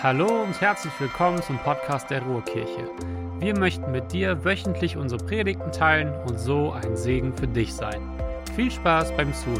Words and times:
Hallo 0.00 0.44
und 0.44 0.60
herzlich 0.60 0.92
willkommen 1.00 1.42
zum 1.42 1.58
Podcast 1.58 2.08
der 2.08 2.22
Ruhrkirche. 2.22 2.88
Wir 3.40 3.58
möchten 3.58 3.90
mit 3.90 4.12
dir 4.12 4.44
wöchentlich 4.44 4.96
unsere 4.96 5.24
Predigten 5.24 5.72
teilen 5.72 6.14
und 6.28 6.38
so 6.38 6.70
ein 6.70 6.96
Segen 6.96 7.34
für 7.34 7.48
dich 7.48 7.74
sein. 7.74 8.00
Viel 8.54 8.70
Spaß 8.70 9.16
beim 9.16 9.34
Zuhören. 9.34 9.58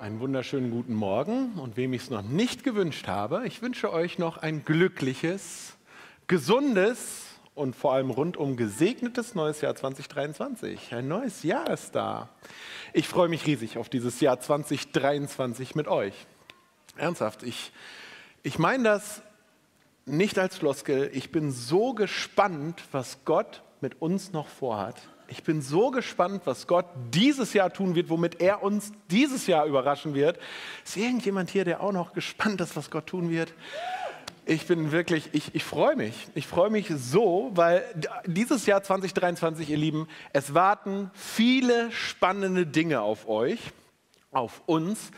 Einen 0.00 0.20
wunderschönen 0.20 0.70
guten 0.70 0.94
Morgen 0.94 1.58
und 1.58 1.76
wem 1.76 1.92
ich 1.92 2.04
es 2.04 2.08
noch 2.08 2.22
nicht 2.22 2.64
gewünscht 2.64 3.08
habe, 3.08 3.42
ich 3.46 3.60
wünsche 3.60 3.92
euch 3.92 4.18
noch 4.18 4.38
ein 4.38 4.64
glückliches, 4.64 5.76
gesundes 6.28 7.26
und 7.54 7.76
vor 7.76 7.92
allem 7.92 8.08
rundum 8.08 8.56
gesegnetes 8.56 9.34
neues 9.34 9.60
Jahr 9.60 9.74
2023. 9.74 10.94
Ein 10.94 11.08
neues 11.08 11.42
Jahr 11.42 11.68
ist 11.68 11.94
da. 11.94 12.30
Ich 12.92 13.06
freue 13.06 13.28
mich 13.28 13.46
riesig 13.46 13.78
auf 13.78 13.88
dieses 13.88 14.20
Jahr 14.20 14.40
2023 14.40 15.76
mit 15.76 15.86
euch. 15.86 16.14
Ernsthaft, 16.96 17.44
ich, 17.44 17.72
ich 18.42 18.58
meine 18.58 18.84
das 18.84 19.22
nicht 20.06 20.38
als 20.38 20.56
Floskel. 20.56 21.08
Ich 21.14 21.30
bin 21.30 21.52
so 21.52 21.94
gespannt, 21.94 22.82
was 22.90 23.24
Gott 23.24 23.62
mit 23.80 24.02
uns 24.02 24.32
noch 24.32 24.48
vorhat. 24.48 24.96
Ich 25.28 25.44
bin 25.44 25.62
so 25.62 25.92
gespannt, 25.92 26.42
was 26.46 26.66
Gott 26.66 26.86
dieses 27.14 27.52
Jahr 27.52 27.72
tun 27.72 27.94
wird, 27.94 28.10
womit 28.10 28.40
er 28.40 28.64
uns 28.64 28.90
dieses 29.08 29.46
Jahr 29.46 29.66
überraschen 29.66 30.14
wird. 30.14 30.40
Ist 30.84 30.96
irgendjemand 30.96 31.50
hier, 31.50 31.64
der 31.64 31.80
auch 31.80 31.92
noch 31.92 32.12
gespannt 32.12 32.60
ist, 32.60 32.74
was 32.74 32.90
Gott 32.90 33.06
tun 33.06 33.30
wird? 33.30 33.54
Ich 34.46 34.66
bin 34.66 34.90
wirklich, 34.90 35.30
ich, 35.32 35.54
ich 35.54 35.64
freue 35.64 35.96
mich. 35.96 36.28
Ich 36.34 36.46
freue 36.46 36.70
mich 36.70 36.90
so, 36.96 37.50
weil 37.54 37.84
dieses 38.26 38.66
Jahr 38.66 38.82
2023, 38.82 39.68
ihr 39.70 39.76
Lieben, 39.76 40.08
es 40.32 40.54
warten 40.54 41.10
viele 41.14 41.92
spannende 41.92 42.66
Dinge 42.66 43.02
auf 43.02 43.28
euch, 43.28 43.60
auf 44.32 44.62
uns. 44.66 45.10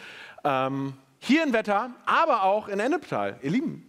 Ähm, 0.44 0.94
hier 1.18 1.44
in 1.44 1.52
Wetter, 1.52 1.90
aber 2.04 2.42
auch 2.42 2.68
in 2.68 2.80
Ennepetal. 2.80 3.38
Ihr 3.42 3.52
Lieben, 3.52 3.88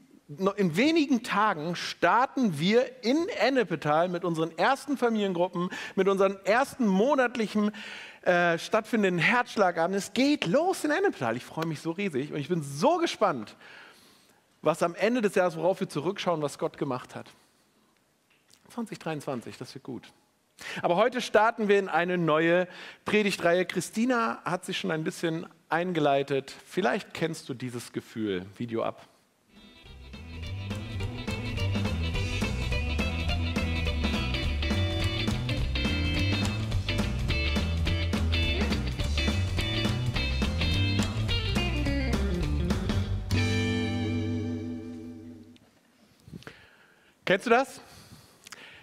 in 0.55 0.77
wenigen 0.77 1.23
Tagen 1.23 1.75
starten 1.75 2.59
wir 2.59 3.03
in 3.03 3.27
Ennepetal 3.39 4.07
mit 4.07 4.23
unseren 4.23 4.55
ersten 4.57 4.97
Familiengruppen, 4.97 5.69
mit 5.95 6.07
unseren 6.07 6.37
ersten 6.45 6.87
monatlichen 6.87 7.71
äh, 8.21 8.57
stattfindenden 8.57 9.19
Herzschlagabend. 9.19 9.97
Es 9.97 10.13
geht 10.13 10.45
los 10.45 10.83
in 10.83 10.91
Ennepetal. 10.91 11.35
Ich 11.35 11.43
freue 11.43 11.65
mich 11.65 11.81
so 11.81 11.91
riesig 11.91 12.31
und 12.31 12.39
ich 12.39 12.49
bin 12.49 12.61
so 12.61 12.97
gespannt, 12.97 13.55
was 14.63 14.81
am 14.81 14.95
Ende 14.95 15.21
des 15.21 15.35
Jahres, 15.35 15.55
worauf 15.55 15.79
wir 15.81 15.89
zurückschauen, 15.89 16.41
was 16.41 16.57
Gott 16.57 16.77
gemacht 16.77 17.13
hat. 17.13 17.29
2023, 18.69 19.57
das 19.57 19.75
wird 19.75 19.83
gut. 19.83 20.11
Aber 20.81 20.95
heute 20.95 21.21
starten 21.21 21.67
wir 21.67 21.77
in 21.77 21.89
eine 21.89 22.17
neue 22.17 22.67
Predigtreihe. 23.05 23.65
Christina 23.65 24.41
hat 24.45 24.65
sich 24.65 24.77
schon 24.77 24.91
ein 24.91 25.03
bisschen 25.03 25.45
eingeleitet. 25.69 26.55
Vielleicht 26.65 27.13
kennst 27.13 27.49
du 27.49 27.53
dieses 27.53 27.91
Gefühl. 27.91 28.45
Video 28.57 28.83
ab. 28.83 29.07
Kennst 47.25 47.45
du 47.45 47.49
das? 47.49 47.79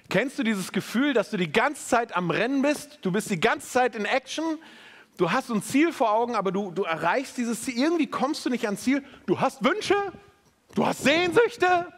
Kennst 0.09 0.39
du 0.39 0.43
dieses 0.43 0.73
Gefühl, 0.73 1.13
dass 1.13 1.31
du 1.31 1.37
die 1.37 1.53
ganze 1.53 1.87
Zeit 1.87 2.17
am 2.17 2.31
Rennen 2.31 2.63
bist? 2.63 2.99
Du 3.03 3.13
bist 3.13 3.31
die 3.31 3.39
ganze 3.39 3.69
Zeit 3.69 3.95
in 3.95 4.05
Action. 4.05 4.59
Du 5.19 5.31
hast 5.31 5.51
ein 5.51 5.63
Ziel 5.63 5.93
vor 5.93 6.11
Augen, 6.13 6.35
aber 6.35 6.51
du, 6.51 6.71
du 6.71 6.83
erreichst 6.85 7.37
dieses 7.37 7.63
Ziel. 7.63 7.77
Irgendwie 7.77 8.07
kommst 8.07 8.45
du 8.45 8.51
nicht 8.51 8.65
ans 8.65 8.83
Ziel. 8.83 9.05
Du 9.27 9.41
hast 9.41 9.63
Wünsche, 9.63 9.95
du 10.75 10.87
hast 10.87 11.05
Sehnsüchte, 11.05 11.93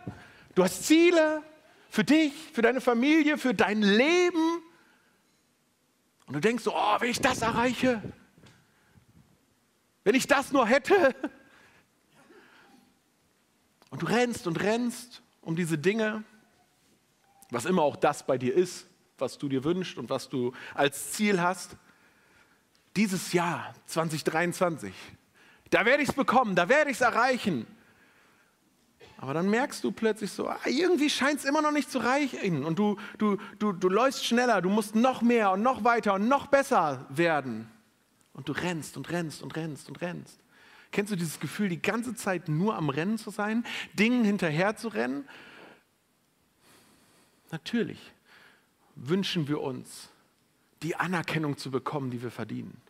du 0.54 0.64
hast 0.64 0.84
Ziele 0.84 1.42
für 1.88 2.04
dich, 2.04 2.32
für 2.52 2.62
deine 2.62 2.80
Familie, 2.80 3.38
für 3.38 3.54
dein 3.54 3.80
Leben. 3.80 4.62
Und 6.26 6.34
du 6.34 6.40
denkst 6.40 6.64
so, 6.64 6.74
oh, 6.74 6.96
wenn 6.98 7.10
ich 7.10 7.20
das 7.20 7.42
erreiche, 7.42 8.02
wenn 10.02 10.16
ich 10.16 10.26
das 10.26 10.52
nur 10.52 10.66
hätte. 10.66 11.14
Und 13.90 14.02
du 14.02 14.06
rennst 14.06 14.46
und 14.46 14.60
rennst 14.60 15.22
um 15.42 15.54
diese 15.54 15.78
Dinge 15.78 16.24
was 17.52 17.66
immer 17.66 17.82
auch 17.82 17.96
das 17.96 18.24
bei 18.26 18.38
dir 18.38 18.54
ist, 18.54 18.86
was 19.18 19.38
du 19.38 19.48
dir 19.48 19.62
wünschst 19.64 19.98
und 19.98 20.10
was 20.10 20.28
du 20.28 20.52
als 20.74 21.12
Ziel 21.12 21.40
hast. 21.40 21.76
Dieses 22.96 23.32
Jahr 23.32 23.74
2023, 23.86 24.92
da 25.70 25.84
werde 25.84 26.02
ich 26.02 26.10
es 26.10 26.14
bekommen, 26.14 26.54
da 26.54 26.68
werde 26.68 26.90
ich 26.90 26.96
es 26.96 27.00
erreichen. 27.00 27.66
Aber 29.18 29.34
dann 29.34 29.48
merkst 29.48 29.84
du 29.84 29.92
plötzlich 29.92 30.32
so, 30.32 30.48
ah, 30.48 30.58
irgendwie 30.66 31.08
scheint 31.08 31.38
es 31.38 31.44
immer 31.44 31.62
noch 31.62 31.70
nicht 31.70 31.90
zu 31.90 32.00
reichen. 32.00 32.64
Und 32.64 32.78
du, 32.78 32.96
du, 33.18 33.38
du, 33.58 33.72
du 33.72 33.88
läufst 33.88 34.24
schneller, 34.26 34.60
du 34.60 34.68
musst 34.68 34.96
noch 34.96 35.22
mehr 35.22 35.52
und 35.52 35.62
noch 35.62 35.84
weiter 35.84 36.14
und 36.14 36.26
noch 36.26 36.48
besser 36.48 37.06
werden. 37.08 37.70
Und 38.32 38.48
du 38.48 38.52
rennst 38.52 38.96
und 38.96 39.10
rennst 39.10 39.42
und 39.42 39.54
rennst 39.54 39.88
und 39.88 40.00
rennst. 40.00 40.40
Kennst 40.90 41.12
du 41.12 41.16
dieses 41.16 41.38
Gefühl, 41.38 41.68
die 41.68 41.80
ganze 41.80 42.14
Zeit 42.14 42.48
nur 42.48 42.76
am 42.76 42.88
Rennen 42.88 43.16
zu 43.16 43.30
sein, 43.30 43.64
Dingen 43.94 44.24
hinterher 44.24 44.76
zu 44.76 44.88
rennen? 44.88 45.24
Natürlich 47.52 48.00
wünschen 48.96 49.46
wir 49.46 49.60
uns, 49.60 50.08
die 50.82 50.96
Anerkennung 50.96 51.58
zu 51.58 51.70
bekommen, 51.70 52.10
die 52.10 52.22
wir 52.22 52.30
verdienen. 52.30 52.80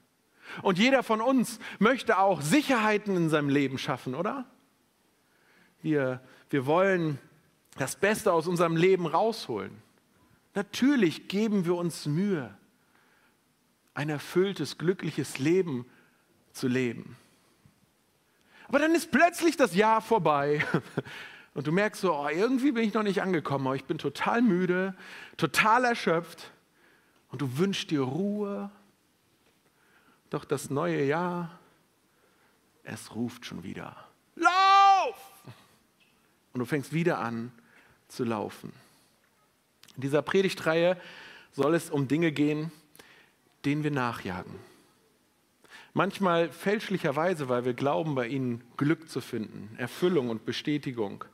Und 0.62 0.78
jeder 0.78 1.02
von 1.02 1.20
uns 1.20 1.58
möchte 1.80 2.18
auch 2.18 2.40
Sicherheiten 2.40 3.16
in 3.16 3.28
seinem 3.28 3.48
Leben 3.48 3.76
schaffen, 3.76 4.14
oder? 4.14 4.46
Wir, 5.82 6.20
wir 6.48 6.64
wollen 6.64 7.18
das 7.76 7.96
Beste 7.96 8.32
aus 8.32 8.46
unserem 8.46 8.76
Leben 8.76 9.06
rausholen. 9.06 9.82
Natürlich 10.54 11.26
geben 11.26 11.64
wir 11.64 11.74
uns 11.74 12.06
Mühe, 12.06 12.56
ein 13.94 14.10
erfülltes, 14.10 14.78
glückliches 14.78 15.38
Leben 15.38 15.86
zu 16.52 16.68
leben. 16.68 17.16
Aber 18.68 18.78
dann 18.78 18.94
ist 18.94 19.10
plötzlich 19.10 19.56
das 19.56 19.74
Jahr 19.74 20.00
vorbei 20.00 20.64
und 21.54 21.66
du 21.66 21.72
merkst 21.72 22.00
so, 22.00 22.14
oh, 22.14 22.28
irgendwie 22.28 22.72
bin 22.72 22.84
ich 22.84 22.94
noch 22.94 23.02
nicht 23.02 23.20
angekommen, 23.20 23.66
aber 23.66 23.76
ich 23.76 23.84
bin 23.84 23.98
total 23.98 24.40
müde, 24.40 24.94
total 25.36 25.84
erschöpft 25.84 26.50
und 27.30 27.42
du 27.42 27.58
wünschst 27.58 27.90
dir 27.90 28.02
Ruhe. 28.02 28.70
Doch 30.30 30.44
das 30.46 30.70
neue 30.70 31.04
Jahr, 31.04 31.58
es 32.84 33.14
ruft 33.14 33.44
schon 33.44 33.62
wieder. 33.62 33.96
Lauf! 34.34 35.32
Und 36.54 36.60
du 36.60 36.64
fängst 36.64 36.92
wieder 36.92 37.18
an 37.18 37.52
zu 38.08 38.24
laufen. 38.24 38.72
In 39.96 40.02
dieser 40.02 40.22
Predigtreihe 40.22 40.98
soll 41.52 41.74
es 41.74 41.90
um 41.90 42.08
Dinge 42.08 42.32
gehen, 42.32 42.72
denen 43.66 43.84
wir 43.84 43.90
nachjagen. 43.90 44.54
Manchmal 45.92 46.50
fälschlicherweise, 46.50 47.50
weil 47.50 47.66
wir 47.66 47.74
glauben, 47.74 48.14
bei 48.14 48.26
ihnen 48.26 48.64
Glück 48.78 49.10
zu 49.10 49.20
finden, 49.20 49.74
Erfüllung 49.76 50.30
und 50.30 50.46
Bestätigung 50.46 51.26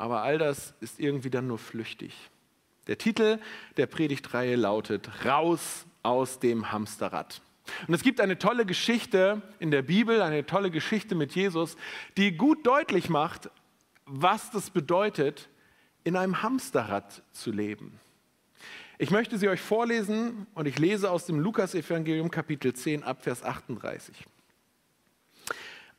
aber 0.00 0.22
all 0.22 0.38
das 0.38 0.72
ist 0.80 0.98
irgendwie 0.98 1.28
dann 1.28 1.46
nur 1.46 1.58
flüchtig. 1.58 2.14
Der 2.86 2.96
Titel 2.96 3.38
der 3.76 3.86
Predigtreihe 3.86 4.56
lautet 4.56 5.10
Raus 5.26 5.84
aus 6.02 6.38
dem 6.38 6.72
Hamsterrad. 6.72 7.42
Und 7.86 7.92
es 7.92 8.02
gibt 8.02 8.20
eine 8.20 8.38
tolle 8.38 8.64
Geschichte 8.64 9.42
in 9.58 9.70
der 9.70 9.82
Bibel, 9.82 10.22
eine 10.22 10.46
tolle 10.46 10.70
Geschichte 10.70 11.14
mit 11.14 11.34
Jesus, 11.34 11.76
die 12.16 12.32
gut 12.32 12.66
deutlich 12.66 13.10
macht, 13.10 13.50
was 14.06 14.50
das 14.50 14.70
bedeutet, 14.70 15.50
in 16.02 16.16
einem 16.16 16.42
Hamsterrad 16.42 17.22
zu 17.32 17.52
leben. 17.52 18.00
Ich 18.96 19.10
möchte 19.10 19.36
sie 19.36 19.50
euch 19.50 19.60
vorlesen 19.60 20.46
und 20.54 20.66
ich 20.66 20.78
lese 20.78 21.10
aus 21.10 21.26
dem 21.26 21.38
Lukasevangelium 21.40 22.30
Kapitel 22.30 22.72
10 22.72 23.02
ab 23.02 23.22
Vers 23.22 23.44
38. 23.44 24.16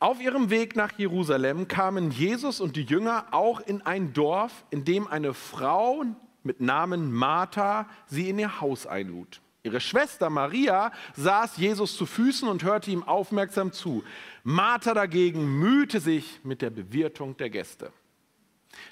Auf 0.02 0.20
ihrem 0.20 0.50
Weg 0.50 0.74
nach 0.74 0.98
Jerusalem 0.98 1.68
kamen 1.68 2.10
Jesus 2.10 2.60
und 2.60 2.74
die 2.74 2.82
Jünger 2.82 3.26
auch 3.30 3.60
in 3.60 3.82
ein 3.82 4.12
Dorf, 4.12 4.64
in 4.70 4.84
dem 4.84 5.06
eine 5.06 5.32
Frau 5.32 6.02
mit 6.42 6.60
Namen 6.60 7.12
Martha 7.12 7.88
sie 8.08 8.28
in 8.28 8.40
ihr 8.40 8.60
Haus 8.60 8.84
einlud. 8.84 9.40
Ihre 9.62 9.78
Schwester 9.80 10.28
Maria 10.28 10.90
saß 11.14 11.56
Jesus 11.56 11.96
zu 11.96 12.04
Füßen 12.04 12.48
und 12.48 12.64
hörte 12.64 12.90
ihm 12.90 13.04
aufmerksam 13.04 13.70
zu. 13.70 14.02
Martha 14.42 14.92
dagegen 14.92 15.60
mühte 15.60 16.00
sich 16.00 16.40
mit 16.42 16.62
der 16.62 16.70
Bewirtung 16.70 17.36
der 17.36 17.50
Gäste. 17.50 17.92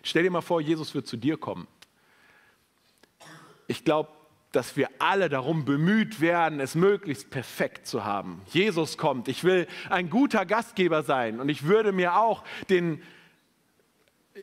Stell 0.04 0.22
dir 0.22 0.30
mal 0.30 0.42
vor, 0.42 0.60
Jesus 0.60 0.94
wird 0.94 1.08
zu 1.08 1.16
dir 1.16 1.36
kommen. 1.36 1.66
Ich 3.66 3.84
glaube, 3.84 4.10
dass 4.52 4.76
wir 4.76 4.88
alle 4.99 5.29
darum 5.29 5.64
bemüht 5.64 6.20
werden, 6.20 6.58
es 6.61 6.75
möglichst 6.75 7.31
perfekt 7.31 7.87
zu 7.87 8.05
haben. 8.05 8.43
Jesus 8.52 8.99
kommt, 8.99 9.29
ich 9.29 9.44
will 9.44 9.69
ein 9.88 10.11
guter 10.11 10.44
Gastgeber 10.44 11.02
sein 11.02 11.41
und 11.41 11.49
ich 11.49 11.64
würde 11.64 11.93
mir 11.93 12.17
auch 12.17 12.43
den, 12.69 13.00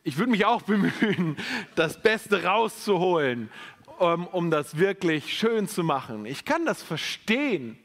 ich 0.04 0.16
würde 0.16 0.30
mich 0.30 0.46
auch 0.46 0.62
bemühen, 0.62 1.36
das 1.74 2.00
Beste 2.00 2.44
rauszuholen, 2.44 3.50
um, 3.98 4.26
um 4.28 4.50
das 4.50 4.78
wirklich 4.78 5.36
schön 5.36 5.68
zu 5.68 5.84
machen. 5.84 6.24
Ich 6.24 6.44
kann 6.44 6.64
das 6.64 6.82
verstehen, 6.82 7.78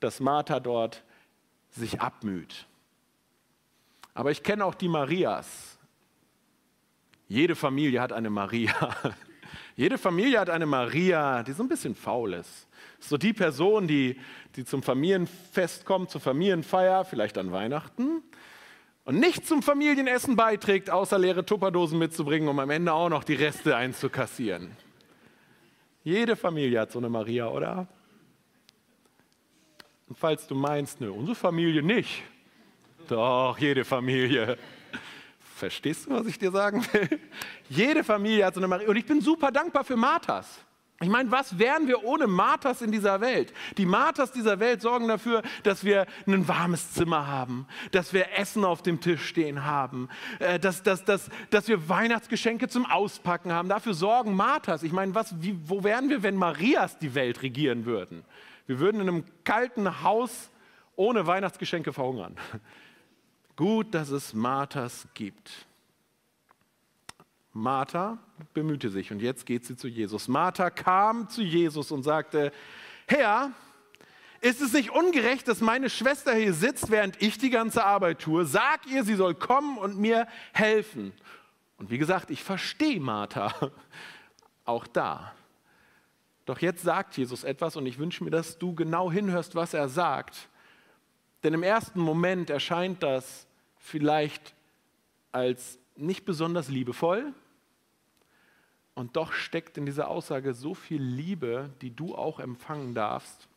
dass 0.00 0.20
Martha 0.20 0.60
dort 0.60 1.04
sich 1.70 2.00
abmüht. 2.00 2.66
Aber 4.14 4.32
ich 4.32 4.42
kenne 4.42 4.64
auch 4.64 4.74
die 4.74 4.88
Marias. 4.88 5.78
Jede 7.28 7.54
Familie 7.54 8.00
hat 8.00 8.12
eine 8.12 8.30
Maria. 8.30 8.96
Jede 9.78 9.96
Familie 9.96 10.40
hat 10.40 10.50
eine 10.50 10.66
Maria, 10.66 11.44
die 11.44 11.52
so 11.52 11.62
ein 11.62 11.68
bisschen 11.68 11.94
faul 11.94 12.32
ist. 12.34 12.66
So 12.98 13.16
die 13.16 13.32
Person, 13.32 13.86
die, 13.86 14.18
die 14.56 14.64
zum 14.64 14.82
Familienfest 14.82 15.84
kommt, 15.84 16.10
zur 16.10 16.20
Familienfeier, 16.20 17.04
vielleicht 17.04 17.38
an 17.38 17.52
Weihnachten, 17.52 18.24
und 19.04 19.20
nicht 19.20 19.46
zum 19.46 19.62
Familienessen 19.62 20.34
beiträgt, 20.34 20.90
außer 20.90 21.16
leere 21.16 21.46
Tupperdosen 21.46 21.96
mitzubringen, 21.96 22.48
um 22.48 22.58
am 22.58 22.70
Ende 22.70 22.92
auch 22.92 23.08
noch 23.08 23.22
die 23.22 23.34
Reste 23.34 23.76
einzukassieren. 23.76 24.72
Jede 26.02 26.34
Familie 26.34 26.80
hat 26.80 26.90
so 26.90 26.98
eine 26.98 27.08
Maria, 27.08 27.46
oder? 27.46 27.86
Und 30.08 30.18
falls 30.18 30.48
du 30.48 30.56
meinst, 30.56 31.00
ne, 31.00 31.12
unsere 31.12 31.36
Familie 31.36 31.84
nicht. 31.84 32.24
Doch, 33.06 33.56
jede 33.58 33.84
Familie. 33.84 34.58
Verstehst 35.58 36.06
du, 36.06 36.10
was 36.10 36.26
ich 36.26 36.38
dir 36.38 36.52
sagen 36.52 36.86
will? 36.92 37.20
Jede 37.68 38.04
Familie 38.04 38.46
hat 38.46 38.54
so 38.54 38.60
eine 38.60 38.68
Maria. 38.68 38.88
Und 38.88 38.96
ich 38.96 39.06
bin 39.06 39.20
super 39.20 39.50
dankbar 39.50 39.82
für 39.82 39.96
Marthas. 39.96 40.46
Ich 41.00 41.08
meine, 41.08 41.30
was 41.32 41.58
wären 41.58 41.86
wir 41.86 42.04
ohne 42.04 42.26
Marthas 42.28 42.80
in 42.80 42.92
dieser 42.92 43.20
Welt? 43.20 43.52
Die 43.76 43.86
Marthas 43.86 44.32
dieser 44.32 44.60
Welt 44.60 44.82
sorgen 44.82 45.08
dafür, 45.08 45.42
dass 45.64 45.84
wir 45.84 46.06
ein 46.26 46.46
warmes 46.46 46.92
Zimmer 46.92 47.26
haben, 47.26 47.66
dass 47.90 48.12
wir 48.12 48.36
Essen 48.36 48.64
auf 48.64 48.82
dem 48.82 49.00
Tisch 49.00 49.24
stehen 49.26 49.64
haben, 49.64 50.08
äh, 50.38 50.60
dass, 50.60 50.82
dass, 50.84 51.04
dass, 51.04 51.28
dass 51.50 51.66
wir 51.66 51.88
Weihnachtsgeschenke 51.88 52.68
zum 52.68 52.86
Auspacken 52.86 53.52
haben. 53.52 53.68
Dafür 53.68 53.94
sorgen 53.94 54.34
Marthas. 54.34 54.84
Ich 54.84 54.92
meine, 54.92 55.14
was, 55.14 55.40
wie, 55.42 55.58
wo 55.68 55.82
wären 55.82 56.08
wir, 56.08 56.22
wenn 56.22 56.36
Marias 56.36 56.98
die 56.98 57.16
Welt 57.16 57.42
regieren 57.42 57.84
würden? 57.84 58.24
Wir 58.66 58.78
würden 58.78 59.00
in 59.00 59.08
einem 59.08 59.24
kalten 59.42 60.02
Haus 60.04 60.50
ohne 60.94 61.26
Weihnachtsgeschenke 61.26 61.92
verhungern. 61.92 62.36
Gut, 63.58 63.92
dass 63.92 64.10
es 64.10 64.34
Marthas 64.34 65.08
gibt. 65.14 65.66
Martha 67.52 68.18
bemühte 68.54 68.88
sich 68.88 69.10
und 69.10 69.18
jetzt 69.18 69.46
geht 69.46 69.66
sie 69.66 69.74
zu 69.74 69.88
Jesus. 69.88 70.28
Martha 70.28 70.70
kam 70.70 71.28
zu 71.28 71.42
Jesus 71.42 71.90
und 71.90 72.04
sagte, 72.04 72.52
Herr, 73.08 73.50
ist 74.40 74.60
es 74.60 74.74
nicht 74.74 74.90
ungerecht, 74.90 75.48
dass 75.48 75.60
meine 75.60 75.90
Schwester 75.90 76.36
hier 76.36 76.54
sitzt, 76.54 76.92
während 76.92 77.20
ich 77.20 77.36
die 77.36 77.50
ganze 77.50 77.84
Arbeit 77.84 78.20
tue? 78.20 78.44
Sag 78.44 78.86
ihr, 78.86 79.02
sie 79.02 79.16
soll 79.16 79.34
kommen 79.34 79.76
und 79.76 79.98
mir 79.98 80.28
helfen. 80.52 81.12
Und 81.78 81.90
wie 81.90 81.98
gesagt, 81.98 82.30
ich 82.30 82.44
verstehe 82.44 83.00
Martha 83.00 83.52
auch 84.66 84.86
da. 84.86 85.34
Doch 86.44 86.60
jetzt 86.60 86.84
sagt 86.84 87.16
Jesus 87.16 87.42
etwas 87.42 87.74
und 87.74 87.86
ich 87.86 87.98
wünsche 87.98 88.22
mir, 88.22 88.30
dass 88.30 88.56
du 88.56 88.76
genau 88.76 89.10
hinhörst, 89.10 89.56
was 89.56 89.74
er 89.74 89.88
sagt. 89.88 90.48
Denn 91.42 91.54
im 91.54 91.64
ersten 91.64 91.98
Moment 91.98 92.50
erscheint 92.50 93.02
das 93.02 93.47
vielleicht 93.88 94.54
als 95.32 95.78
nicht 95.96 96.24
besonders 96.24 96.68
liebevoll. 96.68 97.32
Und 98.94 99.16
doch 99.16 99.32
steckt 99.32 99.78
in 99.78 99.86
dieser 99.86 100.08
Aussage 100.08 100.54
so 100.54 100.74
viel 100.74 101.02
Liebe, 101.02 101.70
die 101.80 101.94
du 101.94 102.14
auch 102.14 102.40
empfangen 102.40 102.94
darfst. 102.94 103.48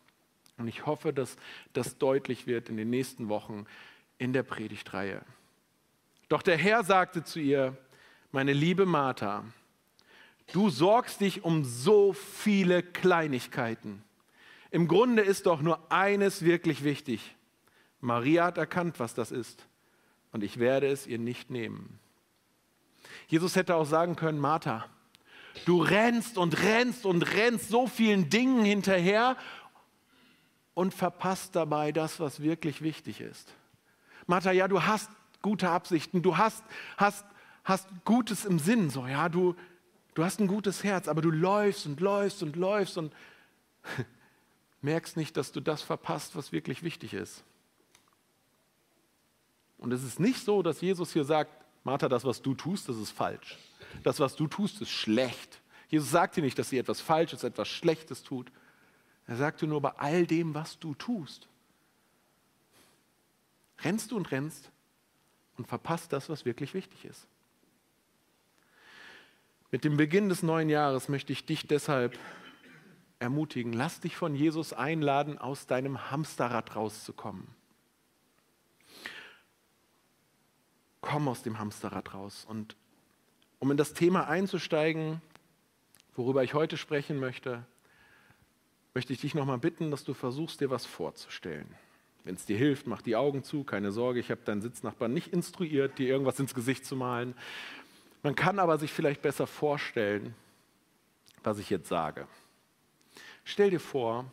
Und 0.58 0.68
ich 0.68 0.86
hoffe, 0.86 1.14
dass 1.14 1.36
das 1.74 1.98
deutlich 1.98 2.46
wird 2.46 2.70
in 2.70 2.78
den 2.78 2.90
nächsten 2.90 3.28
Wochen 3.30 3.66
in 4.20 4.34
der 4.34 4.44
Predigtreihe. 4.44 5.22
Doch 6.30 6.44
der 6.44 6.58
Herr 6.58 6.84
sagte 6.84 7.24
zu 7.24 7.40
ihr, 7.40 7.76
meine 8.32 8.54
liebe 8.54 8.86
Martha, 8.86 9.44
du 10.54 10.70
sorgst 10.70 11.22
dich 11.22 11.44
um 11.44 11.66
so 11.66 12.14
viele 12.14 12.84
Kleinigkeiten. 12.84 14.04
Im 14.70 14.88
Grunde 14.88 15.24
ist 15.24 15.48
doch 15.48 15.62
nur 15.62 15.92
eines 15.92 16.46
wirklich 16.46 16.84
wichtig. 16.84 17.36
Maria 18.00 18.46
hat 18.46 18.58
erkannt, 18.58 19.00
was 19.00 19.16
das 19.16 19.32
ist 19.32 19.66
und 20.32 20.44
ich 20.44 20.60
werde 20.60 20.88
es 20.88 21.08
ihr 21.08 21.20
nicht 21.20 21.50
nehmen. 21.50 22.00
Jesus 23.28 23.56
hätte 23.56 23.76
auch 23.76 23.86
sagen 23.86 24.16
können, 24.16 24.40
Martha, 24.40 24.86
du 25.66 25.82
rennst 25.82 26.38
und 26.38 26.62
rennst 26.64 27.06
und 27.06 27.34
rennst 27.34 27.70
so 27.70 27.88
vielen 27.88 28.30
Dingen 28.30 28.64
hinterher 28.64 29.38
und 30.74 30.94
verpasst 30.94 31.56
dabei 31.56 31.92
das, 31.92 32.20
was 32.20 32.42
wirklich 32.42 32.82
wichtig 32.82 33.22
ist. 33.22 33.54
Martha, 34.28 34.52
ja, 34.52 34.68
du 34.68 34.84
hast 34.84 35.10
gute 35.42 35.70
Absichten, 35.70 36.22
du 36.22 36.38
hast, 36.38 36.64
hast, 36.98 37.26
hast 37.64 37.88
Gutes 38.06 38.46
im 38.46 38.60
Sinn, 38.60 38.90
so, 38.90 39.08
ja, 39.08 39.30
du, 39.30 39.56
du 40.14 40.24
hast 40.24 40.40
ein 40.40 40.48
gutes 40.48 40.84
Herz, 40.84 41.08
aber 41.08 41.22
du 41.22 41.32
läufst 41.32 41.86
und 41.86 42.00
läufst 42.00 42.44
und 42.44 42.56
läufst 42.56 42.98
und 42.98 43.14
merkst 44.82 45.18
nicht, 45.18 45.36
dass 45.38 45.52
du 45.52 45.60
das 45.60 45.82
verpasst, 45.82 46.36
was 46.36 46.52
wirklich 46.52 46.84
wichtig 46.84 47.14
ist. 47.14 47.44
Und 49.82 49.92
es 49.92 50.04
ist 50.04 50.20
nicht 50.20 50.40
so, 50.40 50.62
dass 50.62 50.80
Jesus 50.80 51.12
hier 51.12 51.26
sagt, 51.26 51.52
Martha, 51.84 52.08
das, 52.08 52.24
was 52.24 52.42
du 52.42 52.54
tust, 52.54 52.88
das 52.88 52.98
ist 52.98 53.10
falsch. 53.10 53.58
Das, 54.04 54.20
was 54.20 54.36
du 54.36 54.48
tust, 54.48 54.80
ist 54.80 54.92
schlecht. 54.92 55.60
Jesus 55.90 56.12
sagt 56.12 56.38
dir 56.38 56.44
nicht, 56.44 56.58
dass 56.58 56.70
sie 56.70 56.78
etwas 56.78 57.02
Falsches, 57.02 57.44
etwas 57.44 57.68
Schlechtes 57.68 58.22
tut. 58.22 58.52
Er 59.26 59.36
sagt 59.36 59.60
dir 59.60 59.68
nur 59.68 59.82
bei 59.82 59.92
all 59.98 60.28
dem, 60.28 60.54
was 60.54 60.78
du 60.78 60.94
tust. 60.94 61.50
Rennst 63.80 64.12
du 64.12 64.18
und 64.18 64.32
rennst 64.32 64.72
und 65.58 65.68
verpasst 65.68 66.14
das, 66.14 66.30
was 66.30 66.46
wirklich 66.46 66.76
wichtig 66.76 67.04
ist. 67.04 67.28
Mit 69.72 69.84
dem 69.84 69.98
Beginn 69.98 70.30
des 70.30 70.44
neuen 70.44 70.70
Jahres 70.70 71.10
möchte 71.10 71.34
ich 71.34 71.48
dich 71.48 71.66
deshalb 71.66 72.20
ermutigen, 73.18 73.74
lass 73.74 74.00
dich 74.00 74.16
von 74.16 74.36
Jesus 74.36 74.74
einladen, 74.74 75.40
aus 75.40 75.66
deinem 75.66 76.12
Hamsterrad 76.12 76.76
rauszukommen. 76.76 77.48
Komm 81.12 81.28
aus 81.28 81.44
dem 81.44 81.60
Hamsterrad 81.60 82.14
raus. 82.14 82.46
Und 82.48 82.78
um 83.60 83.70
in 83.70 83.76
das 83.76 83.94
Thema 83.94 84.28
einzusteigen, 84.30 85.22
worüber 86.16 86.42
ich 86.44 86.54
heute 86.54 86.78
sprechen 86.78 87.20
möchte, 87.20 87.66
möchte 88.94 89.12
ich 89.12 89.20
dich 89.20 89.36
nochmal 89.36 89.58
bitten, 89.58 89.92
dass 89.92 90.06
du 90.06 90.14
versuchst, 90.14 90.62
dir 90.62 90.70
was 90.70 90.86
vorzustellen. 90.86 91.68
Wenn 92.24 92.36
es 92.36 92.46
dir 92.46 92.58
hilft, 92.58 92.88
mach 92.88 93.02
die 93.02 93.18
Augen 93.18 93.44
zu, 93.44 93.66
keine 93.66 93.92
Sorge, 93.92 94.22
ich 94.22 94.32
habe 94.32 94.42
deinen 94.46 94.62
Sitznachbarn 94.62 95.14
nicht 95.14 95.34
instruiert, 95.34 95.98
dir 95.98 96.08
irgendwas 96.08 96.40
ins 96.40 96.54
Gesicht 96.54 96.86
zu 96.86 96.96
malen. 96.96 97.36
Man 98.24 98.36
kann 98.36 98.58
aber 98.58 98.78
sich 98.78 98.94
vielleicht 98.94 99.22
besser 99.22 99.48
vorstellen, 99.48 100.34
was 101.44 101.60
ich 101.60 101.70
jetzt 101.70 101.90
sage. 101.90 102.26
Stell 103.44 103.70
dir 103.70 103.80
vor, 103.82 104.32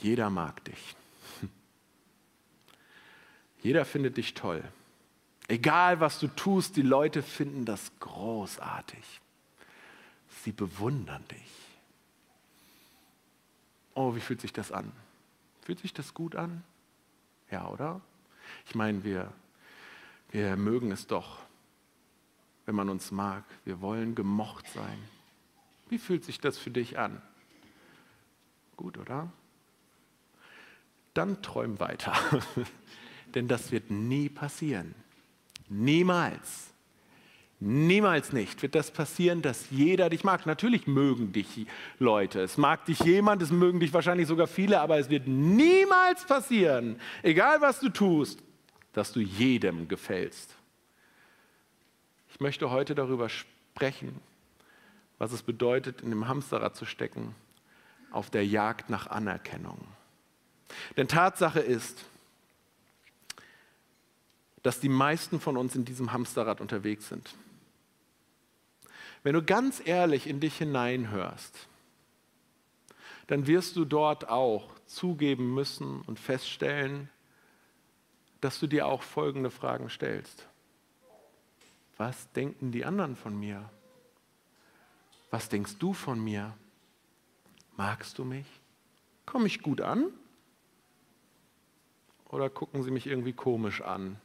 jeder 0.00 0.30
mag 0.30 0.64
dich. 0.64 0.96
Jeder 3.60 3.84
findet 3.84 4.16
dich 4.16 4.34
toll. 4.34 4.62
Egal, 5.48 6.00
was 6.00 6.18
du 6.20 6.28
tust, 6.28 6.76
die 6.76 6.82
Leute 6.82 7.22
finden 7.22 7.64
das 7.64 7.90
großartig. 8.00 9.20
Sie 10.44 10.52
bewundern 10.52 11.24
dich. 11.28 11.50
Oh, 13.94 14.14
wie 14.14 14.20
fühlt 14.20 14.40
sich 14.40 14.52
das 14.52 14.70
an? 14.70 14.92
Fühlt 15.62 15.80
sich 15.80 15.92
das 15.92 16.14
gut 16.14 16.36
an? 16.36 16.62
Ja, 17.50 17.68
oder? 17.68 18.00
Ich 18.66 18.74
meine, 18.74 19.02
wir, 19.04 19.32
wir 20.30 20.56
mögen 20.56 20.92
es 20.92 21.06
doch, 21.06 21.38
wenn 22.66 22.74
man 22.74 22.90
uns 22.90 23.10
mag. 23.10 23.44
Wir 23.64 23.80
wollen 23.80 24.14
gemocht 24.14 24.68
sein. 24.68 24.98
Wie 25.88 25.98
fühlt 25.98 26.24
sich 26.24 26.38
das 26.40 26.58
für 26.58 26.70
dich 26.70 26.98
an? 26.98 27.22
Gut, 28.76 28.98
oder? 28.98 29.32
Dann 31.14 31.42
träum 31.42 31.80
weiter. 31.80 32.14
denn 33.38 33.46
das 33.46 33.70
wird 33.70 33.88
nie 33.88 34.28
passieren. 34.28 34.96
Niemals. 35.68 36.72
Niemals 37.60 38.32
nicht 38.32 38.60
wird 38.62 38.74
das 38.74 38.90
passieren, 38.90 39.42
dass 39.42 39.70
jeder 39.70 40.10
dich 40.10 40.24
mag. 40.24 40.44
Natürlich 40.44 40.88
mögen 40.88 41.30
dich 41.30 41.66
Leute. 42.00 42.40
Es 42.40 42.56
mag 42.56 42.84
dich 42.86 42.98
jemand, 42.98 43.40
es 43.40 43.52
mögen 43.52 43.78
dich 43.78 43.92
wahrscheinlich 43.92 44.26
sogar 44.26 44.48
viele, 44.48 44.80
aber 44.80 44.98
es 44.98 45.08
wird 45.08 45.28
niemals 45.28 46.26
passieren, 46.26 47.00
egal 47.22 47.60
was 47.60 47.78
du 47.78 47.90
tust, 47.90 48.40
dass 48.92 49.12
du 49.12 49.20
jedem 49.20 49.86
gefällst. 49.86 50.56
Ich 52.30 52.40
möchte 52.40 52.70
heute 52.70 52.96
darüber 52.96 53.28
sprechen, 53.28 54.20
was 55.18 55.30
es 55.30 55.44
bedeutet, 55.44 56.00
in 56.00 56.10
dem 56.10 56.26
Hamsterrad 56.26 56.74
zu 56.74 56.86
stecken, 56.86 57.36
auf 58.10 58.30
der 58.30 58.44
Jagd 58.44 58.90
nach 58.90 59.06
Anerkennung. 59.06 59.78
Denn 60.96 61.06
Tatsache 61.06 61.60
ist, 61.60 62.04
dass 64.62 64.80
die 64.80 64.88
meisten 64.88 65.40
von 65.40 65.56
uns 65.56 65.74
in 65.76 65.84
diesem 65.84 66.12
Hamsterrad 66.12 66.60
unterwegs 66.60 67.08
sind. 67.08 67.34
Wenn 69.22 69.34
du 69.34 69.42
ganz 69.42 69.82
ehrlich 69.84 70.26
in 70.26 70.40
dich 70.40 70.58
hineinhörst, 70.58 71.68
dann 73.26 73.46
wirst 73.46 73.76
du 73.76 73.84
dort 73.84 74.28
auch 74.28 74.70
zugeben 74.86 75.52
müssen 75.54 76.00
und 76.02 76.18
feststellen, 76.18 77.10
dass 78.40 78.58
du 78.58 78.66
dir 78.66 78.86
auch 78.86 79.02
folgende 79.02 79.50
Fragen 79.50 79.90
stellst. 79.90 80.48
Was 81.96 82.30
denken 82.32 82.70
die 82.70 82.84
anderen 82.84 83.16
von 83.16 83.38
mir? 83.38 83.68
Was 85.30 85.48
denkst 85.48 85.76
du 85.78 85.92
von 85.92 86.22
mir? 86.22 86.56
Magst 87.76 88.18
du 88.18 88.24
mich? 88.24 88.46
Komme 89.26 89.46
ich 89.46 89.62
gut 89.62 89.80
an? 89.80 90.06
Oder 92.28 92.48
gucken 92.48 92.82
Sie 92.82 92.90
mich 92.90 93.06
irgendwie 93.06 93.32
komisch 93.32 93.82
an? 93.82 94.20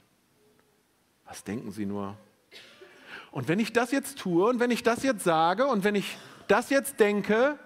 Was 1.33 1.43
denken 1.43 1.71
Sie 1.71 1.87
nur? 1.87 2.15
Und 3.31 3.47
wenn 3.47 3.57
ich 3.57 3.73
das 3.73 3.89
jetzt 3.89 4.19
tue 4.19 4.47
und 4.47 4.59
wenn 4.59 4.69
ich 4.69 4.83
das 4.83 5.01
jetzt 5.01 5.23
sage 5.23 5.65
und 5.65 5.83
wenn 5.83 5.95
ich 5.95 6.15
das 6.47 6.69
jetzt 6.69 6.99
denke 6.99 7.57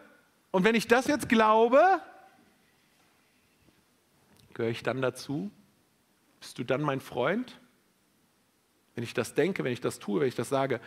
und 0.52 0.64
wenn 0.64 0.74
ich 0.74 0.88
das 0.88 1.06
jetzt 1.08 1.28
glaube, 1.28 1.82
gehöre 4.54 4.72
ich 4.72 4.84
dann 4.84 5.02
dazu? 5.02 5.52
Bist 6.40 6.58
du 6.58 6.64
dann 6.64 6.82
mein 6.82 7.02
Freund? 7.02 7.60
Wenn 8.96 9.04
ich 9.04 9.14
das 9.14 9.34
denke, 9.34 9.66
wenn 9.66 9.74
ich 9.74 9.82
das 9.82 10.00
tue, 10.00 10.22
wenn 10.22 10.30
ich 10.30 10.36
das 10.36 10.48
sage, 10.48 10.80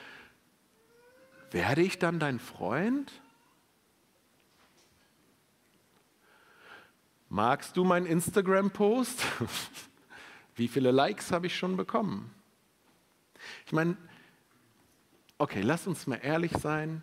werde 1.51 1.83
ich 1.83 1.99
dann 1.99 2.19
dein 2.19 2.41
Freund? 2.41 3.13
Magst 7.29 7.77
du 7.77 7.85
meinen 7.85 8.07
Instagram-Post? 8.07 9.23
Wie 10.55 10.67
viele 10.67 10.93
Likes 10.93 11.31
habe 11.31 11.47
ich 11.47 11.55
schon 11.55 11.77
bekommen? 11.77 12.35
Ich 13.67 13.73
meine, 13.73 13.97
okay, 15.38 15.62
lass 15.62 15.87
uns 15.87 16.07
mal 16.07 16.17
ehrlich 16.23 16.52
sein. 16.52 17.02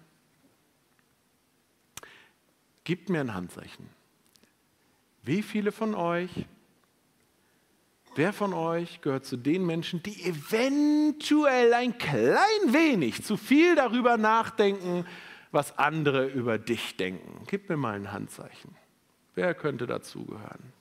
Gib 2.84 3.10
mir 3.10 3.22
ein 3.22 3.34
Handzeichen. 3.34 3.90
Wie 5.24 5.42
viele 5.42 5.74
von 5.74 5.94
euch, 5.94 6.46
wer 8.16 8.32
von 8.32 8.54
euch 8.54 9.02
gehört 9.02 9.26
zu 9.26 9.36
den 9.36 9.66
Menschen, 9.66 10.02
die 10.04 10.24
eventuell 10.24 11.74
ein 11.74 11.98
klein 11.98 12.38
wenig 12.72 13.24
zu 13.24 13.36
viel 13.36 13.76
darüber 13.76 14.16
nachdenken, 14.18 15.06
was 15.52 15.78
andere 15.78 16.28
über 16.28 16.58
dich 16.58 16.96
denken? 16.96 17.44
Gib 17.48 17.68
mir 17.68 17.76
mal 17.76 17.96
ein 17.96 18.12
Handzeichen. 18.12 18.76
Wer 19.36 19.54
könnte 19.54 19.86
dazugehören? 19.86 20.74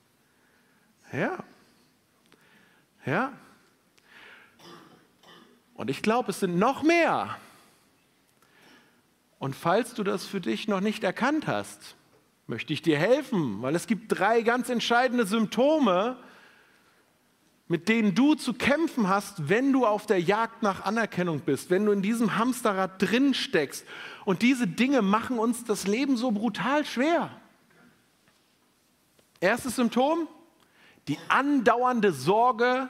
Ja. 1.11 1.43
Ja. 3.05 3.33
Und 5.77 5.89
ich 5.89 6.01
glaube, 6.01 6.31
es 6.31 6.39
sind 6.39 6.57
noch 6.57 6.83
mehr. 6.83 7.37
Und 9.39 9.55
falls 9.55 9.93
du 9.93 10.03
das 10.03 10.25
für 10.25 10.41
dich 10.41 10.67
noch 10.67 10.81
nicht 10.81 11.03
erkannt 11.03 11.47
hast, 11.47 11.95
möchte 12.47 12.73
ich 12.73 12.81
dir 12.81 12.97
helfen, 12.97 13.61
weil 13.61 13.75
es 13.75 13.85
gibt 13.85 14.05
drei 14.17 14.41
ganz 14.41 14.69
entscheidende 14.69 15.27
Symptome, 15.27 16.17
mit 17.67 17.89
denen 17.89 18.15
du 18.15 18.33
zu 18.33 18.53
kämpfen 18.53 19.07
hast, 19.07 19.49
wenn 19.49 19.71
du 19.71 19.85
auf 19.85 20.05
der 20.05 20.19
Jagd 20.19 20.63
nach 20.63 20.85
Anerkennung 20.85 21.41
bist, 21.41 21.69
wenn 21.69 21.85
du 21.85 21.91
in 21.91 22.01
diesem 22.01 22.37
Hamsterrad 22.37 22.99
drin 22.99 23.33
steckst. 23.33 23.85
Und 24.25 24.41
diese 24.41 24.65
Dinge 24.65 25.01
machen 25.01 25.37
uns 25.37 25.63
das 25.65 25.85
Leben 25.85 26.17
so 26.17 26.31
brutal 26.31 26.85
schwer. 26.85 27.29
Erstes 29.41 29.75
Symptom, 29.75 30.27
die 31.07 31.19
andauernde 31.27 32.13
Sorge, 32.13 32.89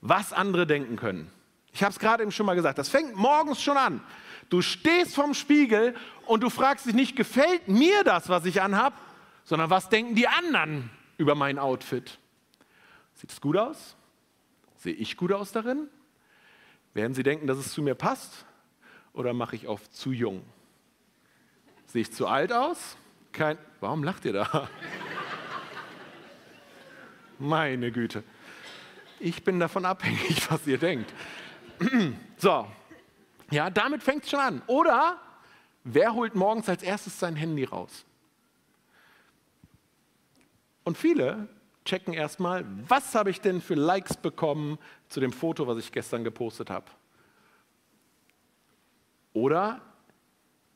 was 0.00 0.32
andere 0.32 0.66
denken 0.66 0.96
können. 0.96 1.30
Ich 1.76 1.82
habe 1.82 1.92
es 1.92 1.98
gerade 1.98 2.22
eben 2.22 2.32
schon 2.32 2.46
mal 2.46 2.56
gesagt, 2.56 2.78
das 2.78 2.88
fängt 2.88 3.16
morgens 3.16 3.60
schon 3.60 3.76
an. 3.76 4.00
Du 4.48 4.62
stehst 4.62 5.14
vorm 5.14 5.34
Spiegel 5.34 5.94
und 6.24 6.42
du 6.42 6.48
fragst 6.48 6.86
dich 6.86 6.94
nicht, 6.94 7.16
gefällt 7.16 7.68
mir 7.68 8.02
das, 8.02 8.30
was 8.30 8.46
ich 8.46 8.62
anhab, 8.62 8.94
sondern 9.44 9.68
was 9.68 9.90
denken 9.90 10.14
die 10.14 10.26
anderen 10.26 10.88
über 11.18 11.34
mein 11.34 11.58
Outfit? 11.58 12.18
Sieht 13.12 13.30
es 13.30 13.42
gut 13.42 13.58
aus? 13.58 13.94
Sehe 14.76 14.94
ich 14.94 15.18
gut 15.18 15.32
aus 15.32 15.52
darin? 15.52 15.90
Werden 16.94 17.12
sie 17.12 17.22
denken, 17.22 17.46
dass 17.46 17.58
es 17.58 17.74
zu 17.74 17.82
mir 17.82 17.94
passt? 17.94 18.46
Oder 19.12 19.34
mache 19.34 19.54
ich 19.54 19.66
auf 19.66 19.90
zu 19.90 20.12
jung? 20.12 20.42
Sehe 21.84 22.00
ich 22.00 22.10
zu 22.10 22.26
alt 22.26 22.54
aus? 22.54 22.96
Kein, 23.32 23.58
warum 23.80 24.02
lacht 24.02 24.24
ihr 24.24 24.32
da? 24.32 24.70
Meine 27.38 27.92
Güte. 27.92 28.24
Ich 29.20 29.44
bin 29.44 29.60
davon 29.60 29.84
abhängig, 29.84 30.40
was 30.50 30.66
ihr 30.66 30.78
denkt. 30.78 31.12
So, 32.38 32.66
ja, 33.50 33.70
damit 33.70 34.02
fängt 34.02 34.24
es 34.24 34.30
schon 34.30 34.40
an. 34.40 34.62
Oder 34.66 35.18
wer 35.84 36.12
holt 36.12 36.34
morgens 36.34 36.68
als 36.68 36.82
erstes 36.82 37.18
sein 37.18 37.34
Handy 37.34 37.64
raus? 37.64 38.04
Und 40.84 40.98
viele 40.98 41.48
checken 41.86 42.12
erstmal, 42.12 42.66
was 42.88 43.14
habe 43.14 43.30
ich 43.30 43.40
denn 43.40 43.60
für 43.60 43.74
Likes 43.74 44.16
bekommen 44.16 44.78
zu 45.08 45.20
dem 45.20 45.32
Foto, 45.32 45.66
was 45.66 45.78
ich 45.78 45.92
gestern 45.92 46.24
gepostet 46.24 46.68
habe. 46.68 46.86
Oder 49.32 49.80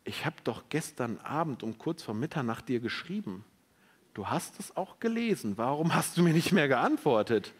ich 0.04 0.24
habe 0.24 0.36
doch 0.44 0.64
gestern 0.68 1.18
Abend 1.18 1.62
um 1.62 1.78
kurz 1.78 2.02
vor 2.02 2.14
Mitternacht 2.14 2.68
dir 2.68 2.80
geschrieben. 2.80 3.44
Du 4.14 4.28
hast 4.28 4.58
es 4.58 4.76
auch 4.76 4.98
gelesen. 4.98 5.58
Warum 5.58 5.94
hast 5.94 6.16
du 6.16 6.22
mir 6.22 6.32
nicht 6.32 6.52
mehr 6.52 6.68
geantwortet? 6.68 7.52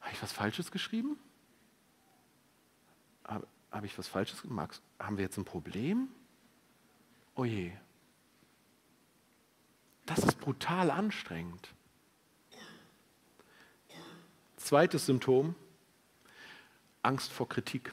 Habe 0.00 0.12
ich 0.12 0.22
was 0.22 0.32
Falsches 0.32 0.70
geschrieben? 0.70 1.18
Habe, 3.74 3.86
ich 3.86 3.98
was 3.98 4.06
Falsches 4.06 4.42
gemacht? 4.42 4.80
Haben 5.00 5.16
wir 5.16 5.24
jetzt 5.24 5.36
ein 5.36 5.44
Problem? 5.44 6.08
Oh 7.34 7.44
je. 7.44 7.72
Das 10.06 10.20
ist 10.20 10.38
brutal 10.38 10.90
anstrengend. 10.90 11.68
Zweites 14.56 15.06
Symptom, 15.06 15.54
Angst 17.02 17.32
vor 17.32 17.48
Kritik 17.48 17.92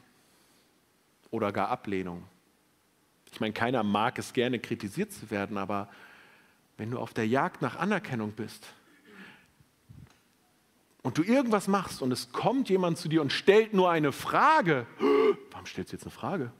oder 1.30 1.52
gar 1.52 1.68
Ablehnung. 1.68 2.26
Ich 3.32 3.40
meine, 3.40 3.52
keiner 3.52 3.82
mag 3.82 4.18
es 4.18 4.32
gerne, 4.32 4.58
kritisiert 4.58 5.12
zu 5.12 5.30
werden, 5.30 5.58
aber 5.58 5.90
wenn 6.76 6.90
du 6.90 6.98
auf 6.98 7.12
der 7.12 7.26
Jagd 7.26 7.60
nach 7.60 7.76
Anerkennung 7.76 8.32
bist 8.32 8.72
und 11.02 11.18
du 11.18 11.22
irgendwas 11.22 11.68
machst 11.68 12.00
und 12.00 12.12
es 12.12 12.32
kommt 12.32 12.68
jemand 12.68 12.98
zu 12.98 13.08
dir 13.08 13.22
und 13.22 13.32
stellt 13.32 13.74
nur 13.74 13.90
eine 13.90 14.12
Frage, 14.12 14.86
warum 15.50 15.66
stellst 15.66 15.92
du 15.92 15.96
jetzt 15.96 16.04
eine 16.04 16.12
Frage? 16.12 16.52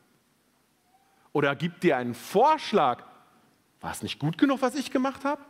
Oder 1.32 1.56
gibt 1.56 1.82
dir 1.82 1.96
einen 1.96 2.14
Vorschlag, 2.14 3.04
war 3.80 3.92
es 3.92 4.02
nicht 4.02 4.18
gut 4.18 4.36
genug, 4.38 4.60
was 4.60 4.74
ich 4.74 4.90
gemacht 4.90 5.24
habe? 5.24 5.42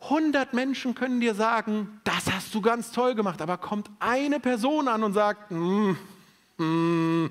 100 0.00 0.52
Menschen 0.52 0.94
können 0.94 1.20
dir 1.20 1.34
sagen, 1.34 2.00
das 2.04 2.32
hast 2.32 2.54
du 2.54 2.60
ganz 2.60 2.90
toll 2.90 3.14
gemacht, 3.14 3.40
aber 3.40 3.56
kommt 3.56 3.90
eine 4.00 4.40
Person 4.40 4.88
an 4.88 5.04
und 5.04 5.12
sagt, 5.12 5.50
mm, 5.52 5.96
mm, 6.56 7.30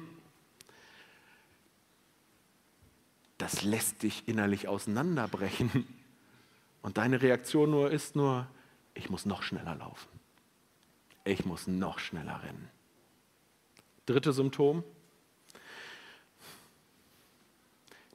das 3.37 3.63
lässt 3.63 4.03
dich 4.03 4.27
innerlich 4.27 4.67
auseinanderbrechen. 4.67 5.85
Und 6.81 6.97
deine 6.97 7.21
Reaktion 7.21 7.71
nur 7.71 7.91
ist 7.91 8.15
nur, 8.15 8.47
ich 8.93 9.09
muss 9.09 9.25
noch 9.25 9.43
schneller 9.43 9.75
laufen. 9.75 10.09
Ich 11.23 11.45
muss 11.45 11.67
noch 11.67 11.99
schneller 11.99 12.41
rennen. 12.43 12.69
Drittes 14.05 14.35
Symptom, 14.35 14.83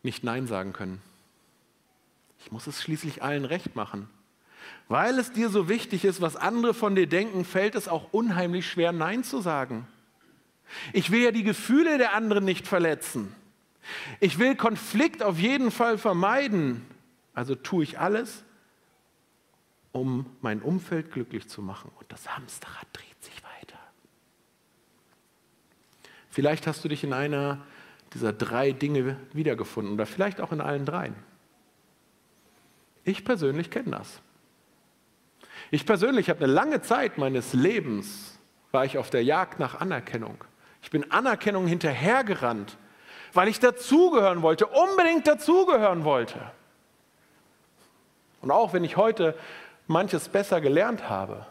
nicht 0.03 0.25
Nein 0.25 0.47
sagen 0.47 0.73
können. 0.73 1.01
Ich 2.41 2.53
muss 2.53 2.67
es 2.67 2.83
schließlich 2.83 3.23
allen 3.23 3.45
recht 3.45 3.77
machen. 3.77 4.09
Weil 4.89 5.19
es 5.19 5.33
dir 5.33 5.49
so 5.49 5.69
wichtig 5.69 6.05
ist, 6.05 6.21
was 6.21 6.37
andere 6.37 6.75
von 6.75 6.95
dir 6.95 7.09
denken, 7.09 7.45
fällt 7.45 7.75
es 7.75 7.89
auch 7.89 8.13
unheimlich 8.13 8.69
schwer, 8.69 8.93
Nein 8.93 9.25
zu 9.25 9.41
sagen. 9.41 9.87
Ich 10.93 11.11
will 11.11 11.23
ja 11.23 11.33
die 11.33 11.43
Gefühle 11.43 11.99
der 11.99 12.15
anderen 12.15 12.45
nicht 12.45 12.67
verletzen. 12.67 13.35
Ich 14.21 14.39
will 14.39 14.57
Konflikt 14.57 15.23
auf 15.23 15.39
jeden 15.39 15.71
Fall 15.71 15.99
vermeiden. 15.99 16.85
Also 17.35 17.55
tue 17.55 17.85
ich 17.85 17.99
alles, 17.99 18.45
um 19.97 20.27
mein 20.41 20.63
Umfeld 20.63 21.13
glücklich 21.13 21.49
zu 21.49 21.63
machen. 21.63 21.91
Und 21.99 22.11
das 22.13 22.37
Hamsterrad 22.37 22.87
dreht 22.93 23.23
sich 23.23 23.43
weiter. 23.43 23.79
Vielleicht 26.31 26.67
hast 26.67 26.85
du 26.85 26.89
dich 26.89 27.03
in 27.05 27.13
einer 27.13 27.65
dieser 28.15 28.33
drei 28.33 28.73
Dinge 28.73 29.17
wiedergefunden 29.33 29.95
oder 29.95 30.07
vielleicht 30.07 30.41
auch 30.41 30.53
in 30.53 30.61
allen 30.61 30.87
dreien. 30.87 31.17
Ich 33.05 33.25
persönlich 33.25 33.71
kenne 33.71 33.93
das. 33.93 34.21
Ich 35.71 35.87
persönlich 35.87 36.31
habe 36.31 36.45
eine 36.45 36.53
lange 36.53 36.83
Zeit 36.83 37.19
meines 37.19 37.53
Lebens, 37.53 38.39
war 38.73 38.85
ich 38.85 38.99
auf 38.99 39.11
der 39.11 39.25
Jagd 39.25 39.59
nach 39.59 39.81
Anerkennung. 39.81 40.45
Ich 40.83 40.91
bin 40.91 41.11
Anerkennung 41.11 41.67
hinterhergerannt 41.67 42.77
weil 43.37 43.49
ich 43.49 43.61
dazugehören 43.61 44.43
wollte, 44.43 44.67
unbedingt 44.67 45.27
dazugehören 45.27 46.05
wollte. 46.05 46.41
Und 48.41 48.51
auch 48.51 48.73
wenn 48.73 48.83
ich 48.83 48.97
heute 48.97 49.37
manches 49.87 50.29
besser 50.29 50.61
gelernt 50.61 51.09
habe, 51.09 51.47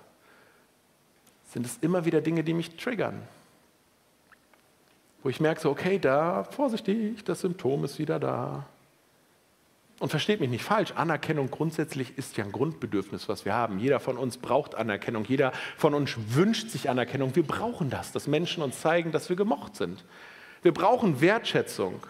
sind 1.51 1.65
es 1.65 1.77
immer 1.77 2.05
wieder 2.05 2.21
Dinge, 2.21 2.43
die 2.43 2.53
mich 2.53 2.75
triggern. 2.75 3.21
Wo 5.23 5.29
ich 5.29 5.39
merke, 5.39 5.61
so, 5.61 5.69
okay, 5.71 5.97
da, 5.99 6.43
vorsichtig, 6.43 7.23
das 7.23 7.41
Symptom 7.41 7.83
ist 7.83 7.97
wieder 7.97 8.19
da. 8.19 8.65
Und 9.99 10.09
versteht 10.09 10.41
mich 10.41 10.49
nicht 10.49 10.63
falsch, 10.63 10.91
Anerkennung 10.91 11.49
grundsätzlich 11.49 12.17
ist 12.17 12.35
ja 12.35 12.43
ein 12.43 12.51
Grundbedürfnis, 12.51 13.29
was 13.29 13.45
wir 13.45 13.53
haben. 13.53 13.79
Jeder 13.79 14.01
von 14.01 14.17
uns 14.17 14.37
braucht 14.37 14.75
Anerkennung, 14.75 15.23
jeder 15.25 15.53
von 15.77 15.93
uns 15.93 16.15
wünscht 16.35 16.69
sich 16.69 16.89
Anerkennung. 16.89 17.35
Wir 17.35 17.47
brauchen 17.47 17.89
das, 17.89 18.11
dass 18.11 18.27
Menschen 18.27 18.61
uns 18.61 18.81
zeigen, 18.81 19.13
dass 19.13 19.29
wir 19.29 19.37
gemocht 19.37 19.77
sind. 19.77 20.03
Wir 20.61 20.73
brauchen 20.73 21.21
Wertschätzung. 21.21 22.05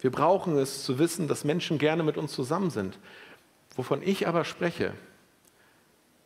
Wir 0.00 0.10
brauchen 0.10 0.56
es 0.56 0.84
zu 0.84 0.98
wissen, 0.98 1.28
dass 1.28 1.44
Menschen 1.44 1.76
gerne 1.76 2.02
mit 2.02 2.16
uns 2.16 2.32
zusammen 2.32 2.70
sind. 2.70 2.98
Wovon 3.78 4.02
ich 4.02 4.26
aber 4.26 4.44
spreche, 4.44 4.92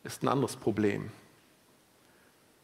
ist 0.03 0.23
ein 0.23 0.27
anderes 0.27 0.55
Problem. 0.55 1.11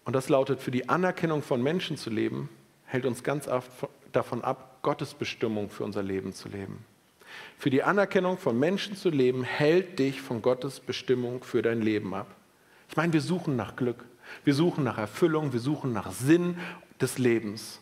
Und 0.04 0.14
das 0.14 0.30
lautet, 0.30 0.62
für 0.62 0.72
die 0.72 0.90
Anerkennung 0.90 1.44
von 1.44 1.62
Menschen 1.62 1.96
zu 1.96 2.10
leben, 2.10 2.50
hält 2.86 3.06
uns 3.06 3.24
ganz 3.24 3.48
oft 3.48 3.70
davon 4.12 4.44
ab, 4.44 4.80
Gottes 4.82 5.14
Bestimmung 5.14 5.70
für 5.70 5.84
unser 5.84 6.02
Leben 6.02 6.34
zu 6.34 6.50
leben. 6.50 6.84
Für 7.60 7.70
die 7.70 7.84
Anerkennung 7.84 8.40
von 8.40 8.58
Menschen 8.58 8.96
zu 8.96 9.12
leben, 9.12 9.44
hält 9.44 10.00
dich 10.00 10.22
von 10.22 10.42
Gottes 10.42 10.80
Bestimmung 10.80 11.44
für 11.44 11.62
dein 11.62 11.84
Leben 11.84 12.16
ab. 12.16 12.36
Ich 12.90 12.98
meine, 12.98 13.14
wir 13.14 13.22
suchen 13.22 13.56
nach 13.56 13.76
Glück, 13.76 14.04
wir 14.44 14.56
suchen 14.56 14.84
nach 14.84 14.98
Erfüllung, 14.98 15.54
wir 15.54 15.60
suchen 15.60 15.94
nach 15.94 16.12
Sinn 16.12 16.58
des 17.00 17.20
Lebens. 17.20 17.80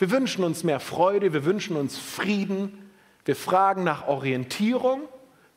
Wir 0.00 0.10
wünschen 0.10 0.42
uns 0.42 0.64
mehr 0.64 0.80
Freude, 0.80 1.32
wir 1.32 1.44
wünschen 1.44 1.76
uns 1.76 1.96
Frieden, 1.96 2.90
wir 3.24 3.36
fragen 3.36 3.84
nach 3.84 4.08
Orientierung, 4.08 5.02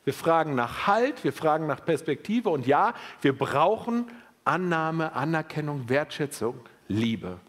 wir 0.04 0.12
fragen 0.12 0.54
nach 0.54 0.86
Halt, 0.86 1.24
wir 1.24 1.32
fragen 1.32 1.66
nach 1.66 1.84
Perspektive 1.84 2.50
und 2.50 2.66
ja, 2.66 2.94
wir 3.22 3.36
brauchen 3.36 4.10
Annahme, 4.44 5.12
Anerkennung, 5.14 5.88
Wertschätzung, 5.88 6.60
Liebe. 6.88 7.40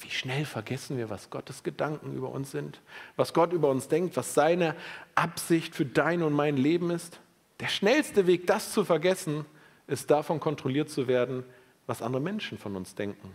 Wie 0.00 0.10
schnell 0.10 0.44
vergessen 0.44 0.96
wir, 0.96 1.10
was 1.10 1.28
Gottes 1.28 1.62
Gedanken 1.62 2.14
über 2.14 2.30
uns 2.30 2.52
sind, 2.52 2.80
was 3.16 3.34
Gott 3.34 3.52
über 3.52 3.68
uns 3.68 3.88
denkt, 3.88 4.16
was 4.16 4.32
seine 4.32 4.76
Absicht 5.14 5.74
für 5.74 5.84
dein 5.84 6.22
und 6.22 6.32
mein 6.32 6.56
Leben 6.56 6.90
ist. 6.90 7.20
Der 7.60 7.66
schnellste 7.66 8.26
Weg, 8.26 8.46
das 8.46 8.72
zu 8.72 8.84
vergessen, 8.84 9.44
ist 9.88 10.10
davon 10.10 10.38
kontrolliert 10.38 10.88
zu 10.88 11.08
werden, 11.08 11.44
was 11.86 12.00
andere 12.00 12.22
Menschen 12.22 12.58
von 12.58 12.76
uns 12.76 12.94
denken. 12.94 13.34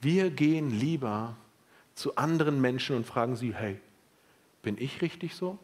Wir 0.00 0.30
gehen 0.30 0.70
lieber 0.70 1.36
zu 1.96 2.14
anderen 2.16 2.60
Menschen 2.60 2.94
und 2.94 3.06
fragen 3.06 3.34
sie, 3.34 3.54
hey, 3.54 3.80
bin 4.62 4.76
ich 4.78 5.02
richtig 5.02 5.34
so? 5.34 5.58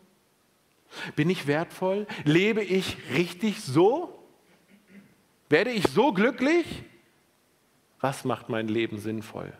Bin 1.14 1.30
ich 1.30 1.46
wertvoll? 1.46 2.06
Lebe 2.24 2.62
ich 2.62 2.96
richtig 3.10 3.62
so? 3.62 4.18
Werde 5.48 5.70
ich 5.70 5.86
so 5.88 6.12
glücklich? 6.12 6.66
Was 8.00 8.24
macht 8.24 8.48
mein 8.48 8.66
Leben 8.68 8.98
sinnvoll? 8.98 9.52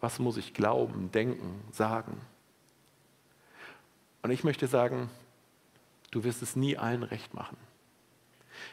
Was 0.00 0.18
muss 0.18 0.36
ich 0.36 0.54
glauben, 0.54 1.10
denken, 1.10 1.62
sagen? 1.72 2.20
Und 4.22 4.30
ich 4.30 4.44
möchte 4.44 4.66
sagen, 4.66 5.10
du 6.10 6.22
wirst 6.22 6.42
es 6.42 6.54
nie 6.54 6.76
allen 6.76 7.02
recht 7.02 7.32
machen. 7.34 7.56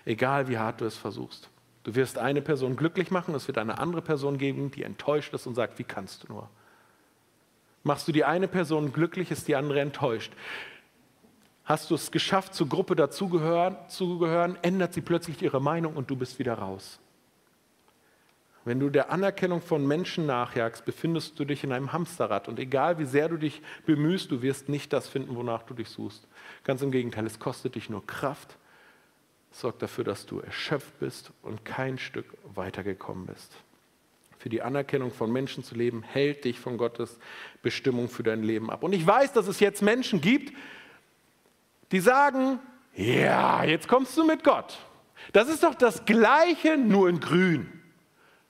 Egal 0.04 0.50
wie 0.50 0.58
hart 0.58 0.82
du 0.82 0.86
es 0.86 0.98
versuchst. 0.98 1.50
Du 1.88 1.96
wirst 1.96 2.18
eine 2.18 2.42
Person 2.42 2.76
glücklich 2.76 3.12
machen, 3.12 3.34
es 3.34 3.48
wird 3.48 3.58
eine 3.58 3.78
andere 3.78 4.02
Person 4.02 4.38
geben, 4.38 4.72
die 4.72 4.84
enttäuscht 4.84 5.34
ist 5.34 5.48
und 5.48 5.56
sagt, 5.56 5.80
wie 5.80 5.86
kannst 5.86 6.24
du 6.24 6.34
nur? 6.34 6.50
Machst 7.84 8.10
du 8.10 8.12
die 8.12 8.26
eine 8.26 8.50
Person 8.50 8.92
glücklich, 8.92 9.32
ist 9.32 9.48
die 9.48 9.56
andere 9.56 9.80
enttäuscht. 9.80 10.34
Hast 11.64 11.90
du 11.90 11.96
es 11.96 12.12
geschafft, 12.12 12.54
zur 12.56 12.68
Gruppe 12.68 12.98
dazugehören, 12.98 14.58
ändert 14.64 14.96
sie 14.96 15.00
plötzlich 15.00 15.42
ihre 15.42 15.62
Meinung 15.62 15.96
und 15.96 16.10
du 16.10 16.18
bist 16.18 16.40
wieder 16.40 16.56
raus. 16.56 17.00
Wenn 18.66 18.82
du 18.82 18.90
der 18.90 19.10
Anerkennung 19.10 19.62
von 19.62 19.88
Menschen 19.88 20.26
nachjagst, 20.26 20.84
befindest 20.84 21.40
du 21.40 21.46
dich 21.46 21.64
in 21.64 21.72
einem 21.72 21.94
Hamsterrad. 21.94 22.50
Und 22.50 22.60
egal 22.60 23.00
wie 23.00 23.06
sehr 23.06 23.30
du 23.30 23.38
dich 23.38 23.62
bemühst, 23.86 24.30
du 24.30 24.42
wirst 24.42 24.68
nicht 24.68 24.92
das 24.92 25.08
finden, 25.08 25.38
wonach 25.38 25.64
du 25.64 25.74
dich 25.74 25.88
suchst. 25.88 26.28
Ganz 26.66 26.82
im 26.82 26.92
Gegenteil, 26.92 27.26
es 27.26 27.40
kostet 27.40 27.76
dich 27.76 27.90
nur 27.90 28.06
Kraft, 28.06 28.58
sorgt 29.52 29.82
dafür, 29.82 30.04
dass 30.04 30.26
du 30.26 30.40
erschöpft 30.40 31.00
bist 31.00 31.32
und 31.42 31.66
kein 31.66 31.98
Stück 31.98 32.26
weitergekommen 32.54 33.26
bist. 33.26 33.54
Für 34.38 34.50
die 34.50 34.62
Anerkennung 34.62 35.12
von 35.12 35.32
Menschen 35.32 35.64
zu 35.64 35.76
leben, 35.76 36.04
hält 36.04 36.46
dich 36.46 36.60
von 36.60 36.78
Gottes 36.78 37.18
Bestimmung 37.64 38.08
für 38.08 38.24
dein 38.24 38.44
Leben 38.44 38.70
ab. 38.70 38.84
Und 38.84 38.94
ich 38.94 39.06
weiß, 39.06 39.34
dass 39.34 39.48
es 39.48 39.60
jetzt 39.60 39.82
Menschen 39.82 40.22
gibt, 40.22 40.56
die 41.92 42.00
sagen, 42.00 42.60
ja, 42.96 43.64
jetzt 43.64 43.88
kommst 43.88 44.16
du 44.18 44.26
mit 44.26 44.44
Gott. 44.44 44.78
Das 45.34 45.50
ist 45.50 45.64
doch 45.64 45.76
das 45.76 46.06
Gleiche, 46.06 46.78
nur 46.78 47.10
in 47.10 47.20
grün. 47.20 47.72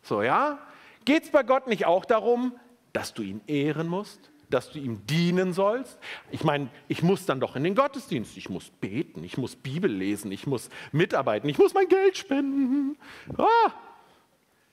So, 0.02 0.22
ja? 0.22 0.60
Geht 1.06 1.24
es 1.24 1.32
bei 1.32 1.44
Gott 1.44 1.68
nicht 1.68 1.86
auch 1.86 2.06
darum, 2.06 2.54
dass 2.92 3.14
du 3.14 3.22
ihn 3.22 3.42
ehren 3.48 3.88
musst, 3.88 4.30
dass 4.50 4.72
du 4.72 4.80
ihm 4.80 5.06
dienen 5.06 5.54
sollst? 5.54 5.98
Ich 6.32 6.44
meine, 6.44 6.70
ich 6.88 7.04
muss 7.04 7.26
dann 7.26 7.40
doch 7.40 7.56
in 7.56 7.64
den 7.64 7.76
Gottesdienst, 7.76 8.38
ich 8.38 8.50
muss 8.50 8.70
beten, 8.70 9.24
ich 9.24 9.38
muss 9.38 9.56
Bibel 9.56 9.92
lesen, 9.92 10.32
ich 10.32 10.48
muss 10.48 10.70
mitarbeiten, 10.92 11.50
ich 11.50 11.58
muss 11.58 11.74
mein 11.74 11.88
Geld 11.88 12.18
spenden. 12.18 12.98
Ah, 13.38 13.72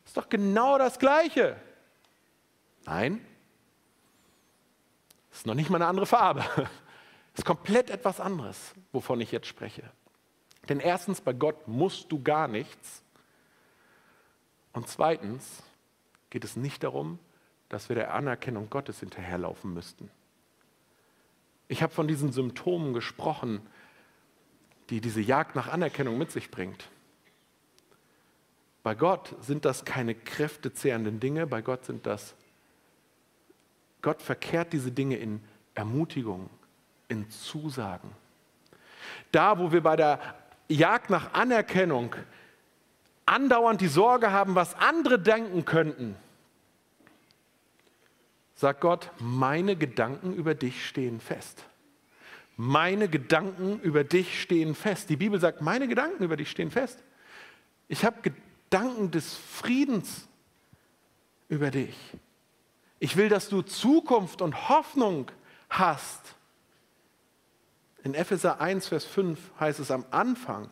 ist 0.05 0.17
doch 0.17 0.29
genau 0.29 0.79
das 0.79 0.99
Gleiche. 0.99 1.57
Nein, 2.87 3.25
ist 5.35 5.47
noch 5.47 5.55
nicht 5.55 5.69
mal 5.69 5.79
eine 5.79 5.87
andere 5.87 6.07
Farbe. 6.07 6.45
Ist 7.37 7.45
komplett 7.45 7.91
etwas 7.91 8.21
anderes, 8.21 8.75
wovon 8.93 9.21
ich 9.21 9.33
jetzt 9.33 9.49
spreche. 9.49 9.83
Denn 10.69 10.79
erstens, 10.79 11.21
bei 11.21 11.33
Gott 11.33 11.67
musst 11.67 12.13
du 12.13 12.23
gar 12.23 12.47
nichts. 12.47 13.03
Und 14.73 14.89
zweitens 14.89 15.65
geht 16.31 16.45
es 16.45 16.55
nicht 16.55 16.85
darum, 16.85 17.19
dass 17.75 17.89
wir 17.89 17.97
der 17.97 18.15
Anerkennung 18.15 18.71
Gottes 18.71 19.01
hinterherlaufen 19.01 19.75
müssten. 19.75 20.09
Ich 21.67 21.83
habe 21.83 21.93
von 21.93 22.07
diesen 22.07 22.31
Symptomen 22.31 22.95
gesprochen, 22.95 23.61
die 24.91 25.01
diese 25.01 25.21
Jagd 25.21 25.57
nach 25.57 25.67
Anerkennung 25.67 26.17
mit 26.17 26.31
sich 26.31 26.53
bringt. 26.53 26.89
Bei 28.85 28.95
Gott 28.95 29.35
sind 29.41 29.65
das 29.65 29.85
keine 29.85 30.15
kräftezehrenden 30.15 31.19
Dinge, 31.19 31.49
bei 31.49 31.63
Gott 31.63 31.85
sind 31.85 32.07
das, 32.07 32.37
Gott 34.03 34.23
verkehrt 34.23 34.73
diese 34.73 34.93
Dinge 34.93 35.17
in 35.17 35.43
Ermutigung, 35.75 36.49
in 37.09 37.29
Zusagen. 37.29 38.13
Da, 39.33 39.59
wo 39.59 39.73
wir 39.73 39.83
bei 39.83 39.97
der 39.97 40.21
Jagd 40.69 41.11
nach 41.11 41.35
Anerkennung 41.35 42.15
andauernd 43.27 43.81
die 43.81 43.89
Sorge 43.89 44.31
haben, 44.31 44.55
was 44.55 44.77
andere 44.77 45.19
denken 45.19 45.65
könnten, 45.65 46.15
sagt 48.55 48.81
Gott, 48.81 49.11
meine 49.19 49.77
Gedanken 49.77 50.35
über 50.35 50.55
dich 50.55 50.87
stehen 50.87 51.21
fest. 51.21 51.65
Meine 52.57 53.09
Gedanken 53.09 53.81
über 53.81 54.05
dich 54.05 54.41
stehen 54.41 54.75
fest. 54.75 55.11
Die 55.11 55.17
Bibel 55.17 55.41
sagt, 55.41 55.61
meine 55.61 55.89
Gedanken 55.89 56.23
über 56.23 56.37
dich 56.37 56.51
stehen 56.51 56.71
fest. 56.71 57.03
Ich 57.89 58.05
habe 58.05 58.17
Gedanken 58.23 59.11
des 59.11 59.35
Friedens 59.35 60.29
über 61.49 61.71
dich. 61.71 61.97
Ich 63.01 63.17
will, 63.17 63.29
dass 63.29 63.49
du 63.49 63.63
Zukunft 63.63 64.41
und 64.41 64.69
Hoffnung 64.69 65.31
hast. 65.69 66.37
In 68.05 68.15
Epheser 68.15 68.61
1, 68.61 68.89
Vers 68.89 69.05
5 69.05 69.39
heißt 69.59 69.81
es 69.81 69.91
am 69.91 70.05
Anfang, 70.11 70.69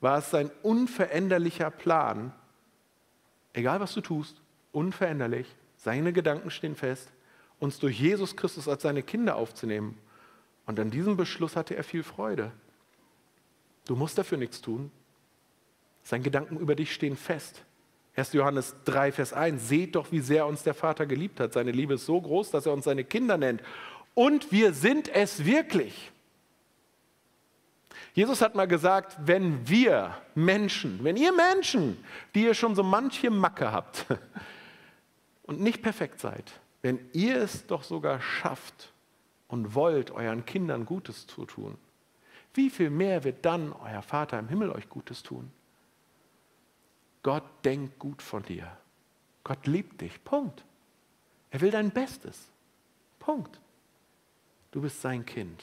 war 0.00 0.18
es 0.18 0.30
sein 0.30 0.50
unveränderlicher 0.62 1.70
Plan, 1.70 2.32
egal 3.52 3.80
was 3.80 3.92
du 3.94 4.00
tust, 4.00 4.40
unveränderlich, 4.72 5.54
seine 5.76 6.12
Gedanken 6.12 6.50
stehen 6.50 6.76
fest, 6.76 7.12
uns 7.60 7.78
durch 7.78 7.98
Jesus 7.98 8.36
Christus 8.36 8.68
als 8.68 8.82
seine 8.82 9.02
Kinder 9.02 9.36
aufzunehmen. 9.36 9.98
Und 10.66 10.78
an 10.78 10.90
diesem 10.90 11.16
Beschluss 11.16 11.56
hatte 11.56 11.76
er 11.76 11.84
viel 11.84 12.02
Freude. 12.02 12.52
Du 13.86 13.96
musst 13.96 14.18
dafür 14.18 14.38
nichts 14.38 14.60
tun. 14.60 14.90
Seine 16.02 16.22
Gedanken 16.22 16.58
über 16.58 16.74
dich 16.74 16.92
stehen 16.92 17.16
fest. 17.16 17.62
1. 18.16 18.32
Johannes 18.32 18.74
3, 18.84 19.12
Vers 19.12 19.32
1. 19.32 19.68
Seht 19.68 19.94
doch, 19.94 20.10
wie 20.12 20.20
sehr 20.20 20.46
uns 20.46 20.62
der 20.62 20.74
Vater 20.74 21.06
geliebt 21.06 21.40
hat. 21.40 21.52
Seine 21.52 21.70
Liebe 21.70 21.94
ist 21.94 22.06
so 22.06 22.20
groß, 22.20 22.50
dass 22.50 22.66
er 22.66 22.72
uns 22.72 22.84
seine 22.84 23.04
Kinder 23.04 23.36
nennt. 23.36 23.62
Und 24.14 24.50
wir 24.50 24.72
sind 24.72 25.08
es 25.08 25.44
wirklich. 25.44 26.10
Jesus 28.14 28.42
hat 28.42 28.56
mal 28.56 28.66
gesagt, 28.66 29.16
wenn 29.24 29.68
wir 29.68 30.16
Menschen, 30.34 31.04
wenn 31.04 31.16
ihr 31.16 31.32
Menschen, 31.32 32.02
die 32.34 32.42
ihr 32.42 32.54
schon 32.54 32.74
so 32.74 32.82
manche 32.82 33.30
Macke 33.30 33.70
habt 33.70 34.06
und 35.44 35.60
nicht 35.60 35.82
perfekt 35.82 36.18
seid, 36.18 36.52
wenn 36.82 37.08
ihr 37.12 37.36
es 37.38 37.66
doch 37.66 37.82
sogar 37.82 38.20
schafft 38.20 38.92
und 39.48 39.74
wollt, 39.74 40.10
euren 40.10 40.44
Kindern 40.44 40.86
Gutes 40.86 41.26
zu 41.26 41.44
tun, 41.44 41.76
wie 42.54 42.70
viel 42.70 42.90
mehr 42.90 43.24
wird 43.24 43.44
dann 43.44 43.72
euer 43.72 44.02
Vater 44.02 44.38
im 44.38 44.48
Himmel 44.48 44.70
euch 44.70 44.88
Gutes 44.88 45.22
tun? 45.22 45.50
Gott 47.22 47.44
denkt 47.64 47.98
gut 47.98 48.22
von 48.22 48.42
dir. 48.42 48.70
Gott 49.44 49.66
liebt 49.66 50.00
dich. 50.00 50.22
Punkt. 50.24 50.64
Er 51.50 51.60
will 51.60 51.70
dein 51.70 51.90
Bestes. 51.90 52.48
Punkt. 53.18 53.60
Du 54.70 54.80
bist 54.80 55.00
sein 55.00 55.24
Kind. 55.24 55.62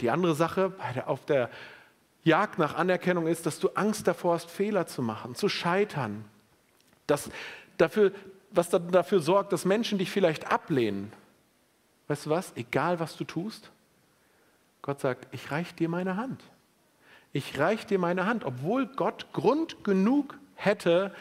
Die 0.00 0.10
andere 0.10 0.34
Sache 0.34 0.74
auf 1.06 1.24
der 1.24 1.50
Jagd 2.22 2.58
nach 2.58 2.74
Anerkennung 2.74 3.26
ist, 3.26 3.46
dass 3.46 3.58
du 3.58 3.68
Angst 3.70 4.06
davor 4.06 4.34
hast, 4.34 4.50
Fehler 4.50 4.86
zu 4.86 5.00
machen, 5.00 5.34
zu 5.34 5.48
scheitern. 5.48 6.24
Das 7.06 7.30
dafür, 7.78 8.12
was 8.50 8.70
dafür 8.70 9.20
sorgt, 9.20 9.52
dass 9.52 9.64
Menschen 9.64 9.98
dich 9.98 10.10
vielleicht 10.10 10.50
ablehnen. 10.50 11.12
Weißt 12.08 12.26
du 12.26 12.30
was? 12.30 12.52
Egal 12.56 13.00
was 13.00 13.16
du 13.16 13.24
tust, 13.24 13.70
Gott 14.82 15.00
sagt, 15.00 15.26
ich 15.32 15.50
reich 15.50 15.74
dir 15.74 15.88
meine 15.88 16.16
Hand. 16.16 16.42
Ich 17.32 17.58
reich 17.58 17.86
dir 17.86 17.98
meine 17.98 18.26
Hand, 18.26 18.44
obwohl 18.44 18.86
Gott 18.86 19.26
Grund 19.32 19.84
genug 19.84 20.38
hätte, 20.54 21.14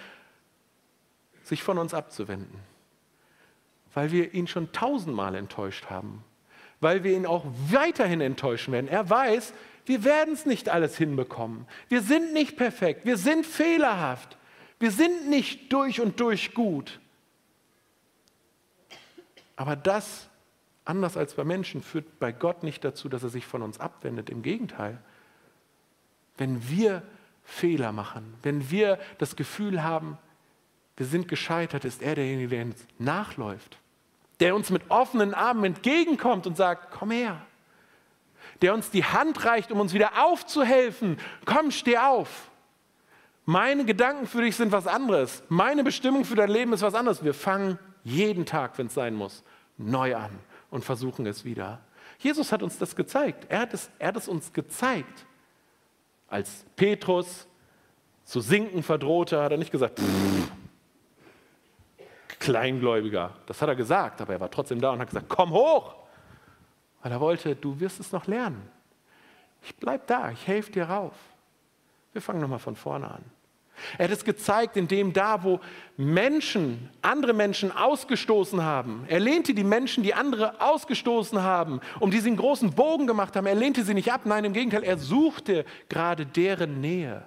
sich 1.44 1.64
von 1.64 1.78
uns 1.78 1.94
abzuwenden. 1.94 2.60
weil 3.96 4.12
wir 4.12 4.34
ihn 4.34 4.46
schon 4.46 4.72
tausendmal 4.74 5.34
enttäuscht 5.36 5.86
haben, 5.90 6.24
weil 6.82 7.04
wir 7.04 7.16
ihn 7.16 7.26
auch 7.26 7.46
weiterhin 7.72 8.22
enttäuschen 8.22 8.72
werden. 8.74 8.88
Er 8.88 9.10
weiß, 9.10 9.54
wir 9.86 10.04
werden 10.04 10.34
es 10.34 10.46
nicht 10.46 10.70
alles 10.70 10.98
hinbekommen. 10.98 11.66
Wir 11.88 12.02
sind 12.02 12.34
nicht 12.34 12.58
perfekt, 12.58 13.06
wir 13.06 13.18
sind 13.18 13.46
fehlerhaft, 13.46 14.38
wir 14.80 14.92
sind 14.92 15.30
nicht 15.30 15.72
durch 15.74 16.02
und 16.02 16.20
durch 16.20 16.54
gut. 16.54 17.00
Aber 19.56 19.76
das, 19.76 20.30
anders 20.84 21.18
als 21.18 21.34
bei 21.34 21.44
Menschen, 21.44 21.82
führt 21.82 22.20
bei 22.20 22.32
Gott 22.32 22.64
nicht 22.64 22.84
dazu, 22.84 23.10
dass 23.10 23.24
er 23.24 23.30
sich 23.30 23.46
von 23.46 23.62
uns 23.62 23.80
abwendet. 23.80 24.30
Im 24.30 24.42
Gegenteil. 24.42 25.00
Wenn 26.38 26.70
wir 26.70 27.04
Fehler 27.44 27.92
machen, 27.92 28.34
wenn 28.44 28.70
wir 28.70 29.00
das 29.18 29.36
Gefühl 29.36 29.84
haben, 29.84 30.18
wir 30.98 31.06
sind 31.06 31.28
gescheitert, 31.28 31.86
ist 31.86 32.02
er 32.02 32.16
derjenige, 32.16 32.50
der 32.50 32.66
uns 32.66 32.88
nachläuft, 32.98 33.78
der 34.40 34.56
uns 34.56 34.70
mit 34.70 34.90
offenen 34.90 35.34
Armen 35.34 35.64
entgegenkommt 35.64 36.48
und 36.48 36.58
sagt, 36.58 36.92
komm 36.92 37.12
her, 37.12 37.42
der 38.62 38.74
uns 38.74 38.90
die 38.90 39.04
Hand 39.04 39.46
reicht, 39.46 39.72
um 39.72 39.80
uns 39.80 39.94
wieder 39.94 40.26
aufzuhelfen, 40.26 41.18
komm, 41.46 41.72
steh 41.72 41.98
auf. 41.98 42.50
Meine 43.46 43.86
Gedanken 43.86 44.26
für 44.26 44.42
dich 44.42 44.56
sind 44.56 44.72
was 44.72 44.88
anderes. 44.88 45.44
Meine 45.50 45.84
Bestimmung 45.84 46.26
für 46.26 46.36
dein 46.36 46.50
Leben 46.50 46.74
ist 46.74 46.82
was 46.82 46.96
anderes. 46.96 47.24
Wir 47.24 47.34
fangen 47.34 47.78
jeden 48.06 48.46
Tag, 48.46 48.78
wenn 48.78 48.88
es 48.88 48.94
sein 48.94 49.16
muss, 49.16 49.44
neu 49.78 50.16
an 50.16 50.32
und 50.70 50.86
versuchen 50.86 51.26
es 51.26 51.44
wieder. 51.44 51.82
Jesus 52.20 52.54
hat 52.54 52.64
uns 52.64 52.78
das 52.78 52.96
gezeigt. 52.96 53.48
Er 53.50 53.60
hat 53.60 53.74
es, 53.74 53.90
er 54.00 54.10
hat 54.10 54.16
es 54.16 54.30
uns 54.30 54.54
gezeigt. 54.54 55.26
Als 56.30 56.66
Petrus 56.76 57.48
zu 58.24 58.40
sinken 58.40 58.84
verdrohte, 58.84 59.42
hat 59.42 59.52
er 59.52 59.58
nicht 59.58 59.72
gesagt, 59.72 60.00
Kleingläubiger. 62.40 63.34
Das 63.48 63.62
hat 63.62 63.70
er 63.70 63.76
gesagt, 63.76 64.22
aber 64.22 64.34
er 64.34 64.40
war 64.40 64.52
trotzdem 64.52 64.80
da 64.80 64.92
und 64.92 65.00
hat 65.00 65.08
gesagt, 65.08 65.28
komm 65.28 65.52
hoch. 65.52 65.96
Weil 67.02 67.12
er 67.12 67.20
wollte, 67.20 67.56
du 67.56 67.80
wirst 67.80 68.00
es 68.00 68.12
noch 68.12 68.28
lernen. 68.28 68.70
Ich 69.64 69.76
bleib 69.76 70.06
da, 70.08 70.30
ich 70.30 70.46
helfe 70.46 70.72
dir 70.72 70.86
rauf. 70.86 71.14
Wir 72.14 72.22
fangen 72.22 72.42
nochmal 72.42 72.60
von 72.60 72.76
vorne 72.76 73.10
an. 73.10 73.24
Er 73.98 74.06
hat 74.06 74.12
es 74.12 74.24
gezeigt, 74.24 74.78
indem 74.78 75.14
da, 75.14 75.44
wo 75.44 75.60
Menschen, 75.98 76.90
andere 77.02 77.34
Menschen 77.34 77.72
ausgestoßen 77.72 78.64
haben, 78.64 79.06
er 79.08 79.20
lehnte 79.20 79.54
die 79.54 79.64
Menschen, 79.64 80.04
die 80.04 80.14
andere 80.14 80.62
ausgestoßen 80.62 81.42
haben, 81.42 81.82
um 82.00 82.12
die 82.12 82.20
sie 82.20 82.30
einen 82.30 82.38
großen 82.38 82.72
Bogen 82.74 83.08
gemacht 83.08 83.36
haben, 83.36 83.46
er 83.46 83.56
lehnte 83.56 83.84
sie 83.84 83.94
nicht 83.94 84.12
ab, 84.12 84.22
nein, 84.26 84.46
im 84.46 84.54
Gegenteil, 84.54 84.84
er 84.84 84.98
suchte 84.98 85.66
gerade 85.90 86.26
deren 86.26 86.82
Nähe, 86.82 87.26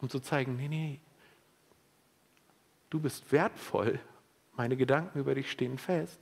um 0.00 0.08
zu 0.08 0.20
zeigen, 0.20 0.56
nee, 0.56 0.68
nee, 0.68 1.00
du 2.90 3.00
bist 3.00 3.30
wertvoll, 3.32 3.98
meine 4.56 4.76
Gedanken 4.76 5.18
über 5.18 5.34
dich 5.34 5.50
stehen 5.50 5.78
fest. 5.78 6.20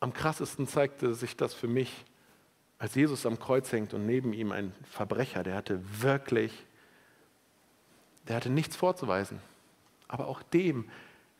Am 0.00 0.12
krassesten 0.12 0.68
zeigte 0.68 1.14
sich 1.14 1.36
das 1.36 1.54
für 1.54 1.68
mich 1.68 2.04
als 2.78 2.94
Jesus 2.94 3.24
am 3.24 3.38
Kreuz 3.38 3.72
hängt 3.72 3.94
und 3.94 4.06
neben 4.06 4.32
ihm 4.32 4.52
ein 4.52 4.74
Verbrecher, 4.90 5.42
der 5.42 5.56
hatte 5.56 5.80
wirklich, 6.02 6.52
der 8.28 8.36
hatte 8.36 8.50
nichts 8.50 8.76
vorzuweisen. 8.76 9.40
Aber 10.08 10.26
auch 10.28 10.42
dem 10.42 10.88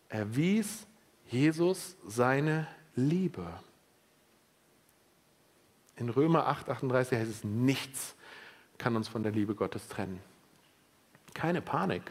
erwies 0.09 0.87
Jesus 1.29 1.97
seine 2.07 2.67
Liebe. 2.95 3.47
In 5.97 6.09
Römer 6.09 6.47
8, 6.47 6.69
38 6.69 7.19
heißt 7.19 7.31
es, 7.31 7.45
nichts 7.45 8.15
kann 8.79 8.97
uns 8.97 9.09
von 9.09 9.23
der 9.23 9.33
Liebe 9.33 9.55
Gottes 9.55 9.89
trennen. 9.89 10.21
Keine 11.35 11.61
Panik, 11.61 12.03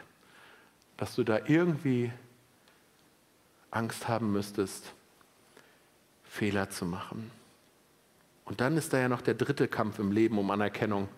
dass 0.97 1.15
du 1.15 1.23
da 1.23 1.39
irgendwie 1.45 2.11
Angst 3.71 4.07
haben 4.07 4.31
müsstest, 4.31 4.93
Fehler 6.23 6.69
zu 6.69 6.85
machen. 6.85 7.31
Und 8.45 8.61
dann 8.61 8.77
ist 8.77 8.93
da 8.93 8.99
ja 8.99 9.09
noch 9.09 9.21
der 9.21 9.33
dritte 9.33 9.67
Kampf 9.67 9.99
im 9.99 10.11
Leben 10.11 10.37
um 10.37 10.51
Anerkennung. 10.51 11.09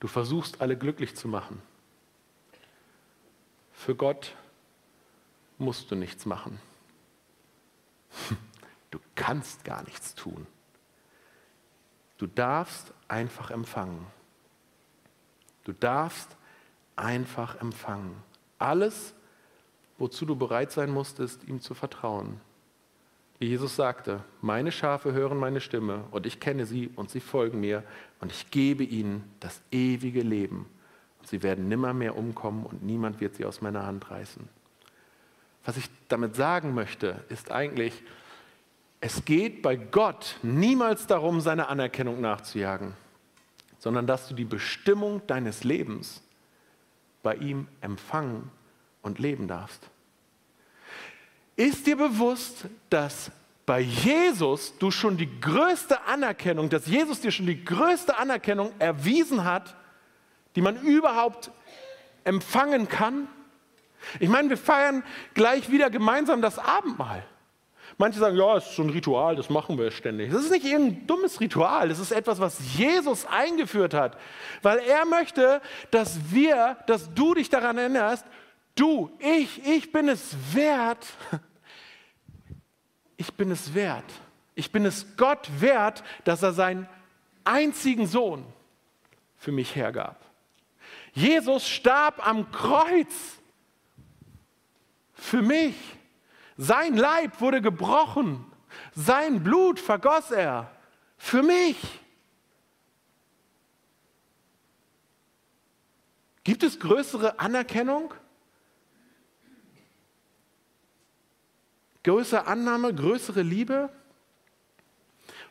Du 0.00 0.06
versuchst 0.08 0.60
alle 0.60 0.76
glücklich 0.76 1.16
zu 1.16 1.28
machen. 1.28 1.60
Für 3.72 3.94
Gott 3.94 4.34
musst 5.58 5.90
du 5.90 5.94
nichts 5.94 6.24
machen. 6.26 6.58
Du 8.90 9.00
kannst 9.14 9.64
gar 9.64 9.82
nichts 9.84 10.14
tun. 10.14 10.46
Du 12.18 12.26
darfst 12.26 12.92
einfach 13.08 13.50
empfangen. 13.50 14.06
Du 15.64 15.72
darfst 15.72 16.28
einfach 16.94 17.58
empfangen. 17.60 18.22
Alles, 18.58 19.14
wozu 19.96 20.26
du 20.26 20.36
bereit 20.36 20.72
sein 20.72 20.90
musst, 20.90 21.20
ist, 21.20 21.42
ihm 21.44 21.62
zu 21.62 21.72
vertrauen. 21.72 22.38
Jesus 23.46 23.76
sagte, 23.76 24.22
meine 24.40 24.72
Schafe 24.72 25.12
hören 25.12 25.38
meine 25.38 25.60
Stimme 25.60 26.04
und 26.10 26.26
ich 26.26 26.40
kenne 26.40 26.66
sie 26.66 26.90
und 26.96 27.10
sie 27.10 27.20
folgen 27.20 27.60
mir 27.60 27.82
und 28.20 28.30
ich 28.30 28.50
gebe 28.50 28.84
ihnen 28.84 29.24
das 29.40 29.60
ewige 29.70 30.22
Leben. 30.22 30.66
Und 31.18 31.28
sie 31.28 31.42
werden 31.42 31.68
nimmermehr 31.68 32.16
umkommen 32.16 32.66
und 32.66 32.82
niemand 32.82 33.20
wird 33.20 33.34
sie 33.36 33.44
aus 33.44 33.60
meiner 33.60 33.86
Hand 33.86 34.10
reißen. 34.10 34.48
Was 35.64 35.76
ich 35.76 35.88
damit 36.08 36.34
sagen 36.34 36.74
möchte, 36.74 37.24
ist 37.28 37.50
eigentlich, 37.50 38.02
es 39.00 39.24
geht 39.24 39.62
bei 39.62 39.76
Gott 39.76 40.36
niemals 40.42 41.06
darum, 41.06 41.40
seine 41.40 41.68
Anerkennung 41.68 42.20
nachzujagen, 42.20 42.94
sondern 43.78 44.06
dass 44.06 44.28
du 44.28 44.34
die 44.34 44.44
Bestimmung 44.44 45.26
deines 45.26 45.64
Lebens 45.64 46.22
bei 47.22 47.36
ihm 47.36 47.68
empfangen 47.80 48.50
und 49.02 49.18
leben 49.18 49.48
darfst. 49.48 49.88
Ist 51.56 51.86
dir 51.86 51.96
bewusst, 51.96 52.64
dass 52.88 53.30
bei 53.66 53.80
Jesus 53.80 54.76
du 54.78 54.90
schon 54.90 55.16
die 55.16 55.40
größte 55.40 56.02
Anerkennung, 56.02 56.68
dass 56.68 56.86
Jesus 56.86 57.20
dir 57.20 57.30
schon 57.30 57.46
die 57.46 57.64
größte 57.64 58.16
Anerkennung 58.16 58.72
erwiesen 58.78 59.44
hat, 59.44 59.76
die 60.56 60.62
man 60.62 60.80
überhaupt 60.80 61.50
empfangen 62.24 62.88
kann? 62.88 63.28
Ich 64.18 64.28
meine, 64.28 64.50
wir 64.50 64.56
feiern 64.56 65.04
gleich 65.34 65.70
wieder 65.70 65.90
gemeinsam 65.90 66.42
das 66.42 66.58
Abendmahl. 66.58 67.24
Manche 67.98 68.18
sagen, 68.18 68.36
ja, 68.36 68.56
es 68.56 68.66
ist 68.66 68.76
so 68.76 68.82
ein 68.82 68.90
Ritual, 68.90 69.36
das 69.36 69.50
machen 69.50 69.78
wir 69.78 69.90
ständig. 69.90 70.32
Das 70.32 70.42
ist 70.42 70.50
nicht 70.50 70.64
irgendein 70.64 71.06
dummes 71.06 71.40
Ritual, 71.40 71.88
das 71.88 71.98
ist 71.98 72.10
etwas, 72.10 72.40
was 72.40 72.58
Jesus 72.76 73.26
eingeführt 73.26 73.94
hat, 73.94 74.18
weil 74.62 74.78
er 74.78 75.04
möchte, 75.04 75.60
dass 75.90 76.18
wir, 76.30 76.78
dass 76.86 77.12
du 77.14 77.34
dich 77.34 77.50
daran 77.50 77.78
erinnerst, 77.78 78.24
Du, 78.74 79.10
ich, 79.18 79.64
ich 79.66 79.92
bin 79.92 80.08
es 80.08 80.34
wert. 80.54 81.06
Ich 83.16 83.32
bin 83.34 83.50
es 83.50 83.72
wert. 83.72 84.10
Ich 84.54 84.72
bin 84.72 84.84
es 84.84 85.16
Gott 85.16 85.48
wert, 85.60 86.02
dass 86.24 86.42
er 86.42 86.52
seinen 86.52 86.88
einzigen 87.44 88.06
Sohn 88.06 88.44
für 89.36 89.52
mich 89.52 89.76
hergab. 89.76 90.20
Jesus 91.12 91.68
starb 91.68 92.26
am 92.26 92.50
Kreuz 92.50 93.14
für 95.14 95.42
mich. 95.42 95.76
Sein 96.56 96.96
Leib 96.96 97.40
wurde 97.40 97.60
gebrochen. 97.60 98.44
Sein 98.94 99.42
Blut 99.42 99.78
vergoss 99.78 100.30
er 100.30 100.70
für 101.16 101.42
mich. 101.42 101.76
Gibt 106.44 106.62
es 106.62 106.80
größere 106.80 107.38
Anerkennung? 107.38 108.12
Größere 112.04 112.46
Annahme, 112.46 112.94
größere 112.94 113.42
Liebe. 113.42 113.90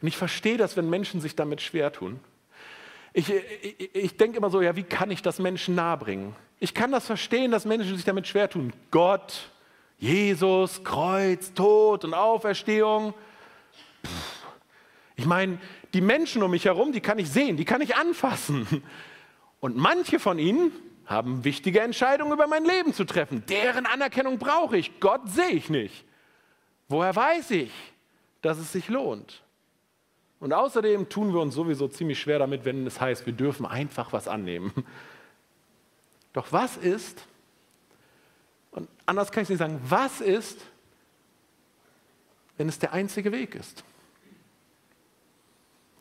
Und 0.02 0.08
ich 0.08 0.18
verstehe 0.18 0.58
das, 0.58 0.76
wenn 0.76 0.90
Menschen 0.90 1.22
sich 1.22 1.36
damit 1.36 1.62
schwer 1.62 1.92
tun. 1.92 2.20
Ich, 3.14 3.30
ich, 3.30 3.96
ich 3.96 4.18
denke 4.18 4.38
immer 4.38 4.50
so, 4.50 4.62
ja, 4.62 4.76
wie 4.76 4.84
kann 4.84 5.12
ich 5.12 5.22
das 5.22 5.40
Menschen 5.40 5.76
nahebringen? 5.76 6.36
Ich 6.60 6.74
kann 6.74 6.92
das 6.92 7.06
verstehen, 7.06 7.52
dass 7.52 7.66
Menschen 7.66 7.96
sich 7.96 8.06
damit 8.06 8.28
schwer 8.28 8.50
tun. 8.50 8.74
Gott, 8.90 9.50
Jesus, 9.98 10.84
Kreuz, 10.84 11.54
Tod 11.54 12.04
und 12.06 12.14
Auferstehung. 12.14 13.14
Ich 15.16 15.26
meine, 15.26 15.60
die 15.94 16.02
Menschen 16.02 16.42
um 16.42 16.52
mich 16.52 16.66
herum, 16.66 16.92
die 16.92 17.02
kann 17.02 17.20
ich 17.20 17.30
sehen, 17.30 17.58
die 17.58 17.66
kann 17.66 17.82
ich 17.82 17.96
anfassen. 17.96 18.66
Und 19.60 19.78
manche 19.78 20.20
von 20.20 20.40
ihnen 20.40 20.72
haben 21.06 21.44
wichtige 21.44 21.82
Entscheidungen 21.82 22.32
über 22.32 22.48
mein 22.48 22.66
Leben 22.66 22.94
zu 22.94 23.04
treffen. 23.04 23.44
Deren 23.48 23.86
Anerkennung 23.86 24.40
brauche 24.40 24.78
ich. 24.78 25.00
Gott 25.00 25.22
sehe 25.30 25.52
ich 25.52 25.70
nicht. 25.70 26.06
Woher 26.92 27.16
weiß 27.16 27.52
ich, 27.52 27.72
dass 28.42 28.58
es 28.58 28.74
sich 28.74 28.90
lohnt? 28.90 29.42
Und 30.42 30.52
außerdem 30.52 31.08
tun 31.08 31.34
wir 31.34 31.40
uns 31.40 31.56
sowieso 31.56 31.88
ziemlich 31.88 32.20
schwer 32.20 32.40
damit, 32.40 32.66
wenn 32.66 32.86
es 32.86 33.00
heißt, 33.00 33.26
wir 33.26 33.34
dürfen 33.34 33.66
einfach 33.66 34.12
was 34.12 34.28
annehmen. 34.28 34.74
Doch 36.34 36.52
was 36.52 36.76
ist, 36.76 37.26
und 38.72 38.90
anders 39.06 39.32
kann 39.32 39.44
ich 39.44 39.50
nicht 39.50 39.60
sagen, 39.60 39.80
was 39.84 40.20
ist, 40.20 40.60
wenn 42.58 42.68
es 42.68 42.78
der 42.78 42.92
einzige 42.92 43.32
Weg 43.32 43.56
ist? 43.56 43.86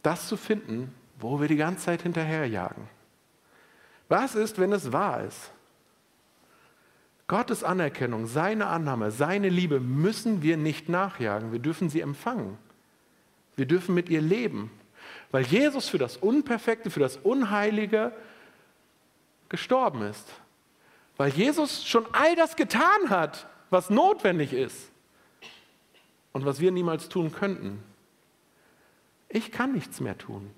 Das 0.03 0.27
zu 0.27 0.37
finden, 0.37 0.93
wo 1.19 1.41
wir 1.41 1.47
die 1.47 1.57
ganze 1.57 1.85
Zeit 1.85 2.03
hinterherjagen. 2.03 2.89
Was 4.09 4.35
ist, 4.35 4.59
wenn 4.59 4.73
es 4.73 4.91
wahr 4.91 5.23
ist? 5.23 5.53
Gottes 7.31 7.63
Anerkennung, 7.63 8.27
seine 8.27 8.67
Annahme, 8.67 9.13
seine 9.13 9.51
Liebe 9.51 9.79
müssen 9.79 10.43
wir 10.43 10.57
nicht 10.57 10.89
nachjagen. 10.89 11.53
Wir 11.53 11.61
dürfen 11.61 11.89
sie 11.89 12.01
empfangen. 12.01 12.59
Wir 13.55 13.67
dürfen 13.67 13.95
mit 13.95 14.09
ihr 14.09 14.21
leben, 14.21 14.69
weil 15.31 15.45
Jesus 15.45 15.89
für 15.89 15.99
das 15.99 16.17
Unperfekte, 16.17 16.91
für 16.91 16.99
das 16.99 17.19
Unheilige 17.19 18.11
gestorben 19.49 20.03
ist. 20.03 20.27
Weil 21.19 21.31
Jesus 21.31 21.87
schon 21.87 22.05
all 22.11 22.35
das 22.35 22.57
getan 22.57 23.11
hat, 23.11 23.47
was 23.71 23.91
notwendig 23.91 24.53
ist 24.53 24.91
und 26.33 26.45
was 26.45 26.59
wir 26.59 26.73
niemals 26.73 27.09
tun 27.09 27.31
könnten. 27.31 27.81
Ich 29.29 29.53
kann 29.53 29.71
nichts 29.71 30.01
mehr 30.01 30.19
tun. 30.19 30.51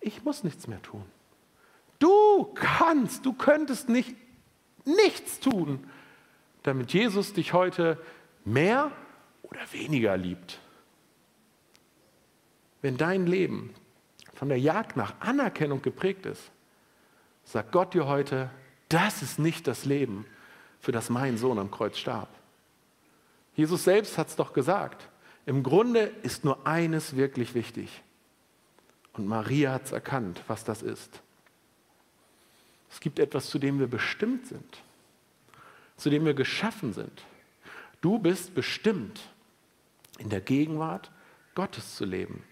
Ich 0.00 0.24
muss 0.24 0.42
nichts 0.42 0.66
mehr 0.66 0.82
tun. 0.82 1.04
Du 2.00 2.52
kannst, 2.56 3.24
du 3.24 3.32
könntest 3.32 3.88
nicht 3.88 4.16
nichts 4.86 5.40
tun, 5.40 5.90
damit 6.62 6.92
Jesus 6.92 7.32
dich 7.32 7.52
heute 7.52 7.98
mehr 8.44 8.90
oder 9.42 9.60
weniger 9.72 10.16
liebt. 10.16 10.60
Wenn 12.82 12.96
dein 12.96 13.26
Leben 13.26 13.74
von 14.34 14.48
der 14.48 14.58
Jagd 14.58 14.96
nach 14.96 15.14
Anerkennung 15.20 15.82
geprägt 15.82 16.26
ist, 16.26 16.50
sagt 17.44 17.72
Gott 17.72 17.94
dir 17.94 18.06
heute, 18.06 18.50
das 18.88 19.22
ist 19.22 19.38
nicht 19.38 19.66
das 19.66 19.84
Leben, 19.84 20.26
für 20.80 20.92
das 20.92 21.10
mein 21.10 21.38
Sohn 21.38 21.58
am 21.58 21.70
Kreuz 21.70 21.98
starb. 21.98 22.28
Jesus 23.54 23.84
selbst 23.84 24.18
hat 24.18 24.28
es 24.28 24.36
doch 24.36 24.52
gesagt. 24.52 25.08
Im 25.46 25.62
Grunde 25.62 26.12
ist 26.22 26.44
nur 26.44 26.66
eines 26.66 27.16
wirklich 27.16 27.54
wichtig. 27.54 28.02
Und 29.14 29.26
Maria 29.26 29.72
hat 29.72 29.84
es 29.84 29.92
erkannt, 29.92 30.42
was 30.46 30.64
das 30.64 30.82
ist. 30.82 31.22
Es 32.96 33.00
gibt 33.00 33.18
etwas, 33.18 33.50
zu 33.50 33.58
dem 33.58 33.78
wir 33.78 33.88
bestimmt 33.88 34.46
sind, 34.46 34.82
zu 35.98 36.08
dem 36.08 36.24
wir 36.24 36.32
geschaffen 36.32 36.94
sind. 36.94 37.26
Du 38.00 38.18
bist 38.18 38.54
bestimmt, 38.54 39.20
in 40.18 40.30
der 40.30 40.40
Gegenwart 40.40 41.10
Gottes 41.54 41.96
zu 41.96 42.06
leben. 42.06 42.42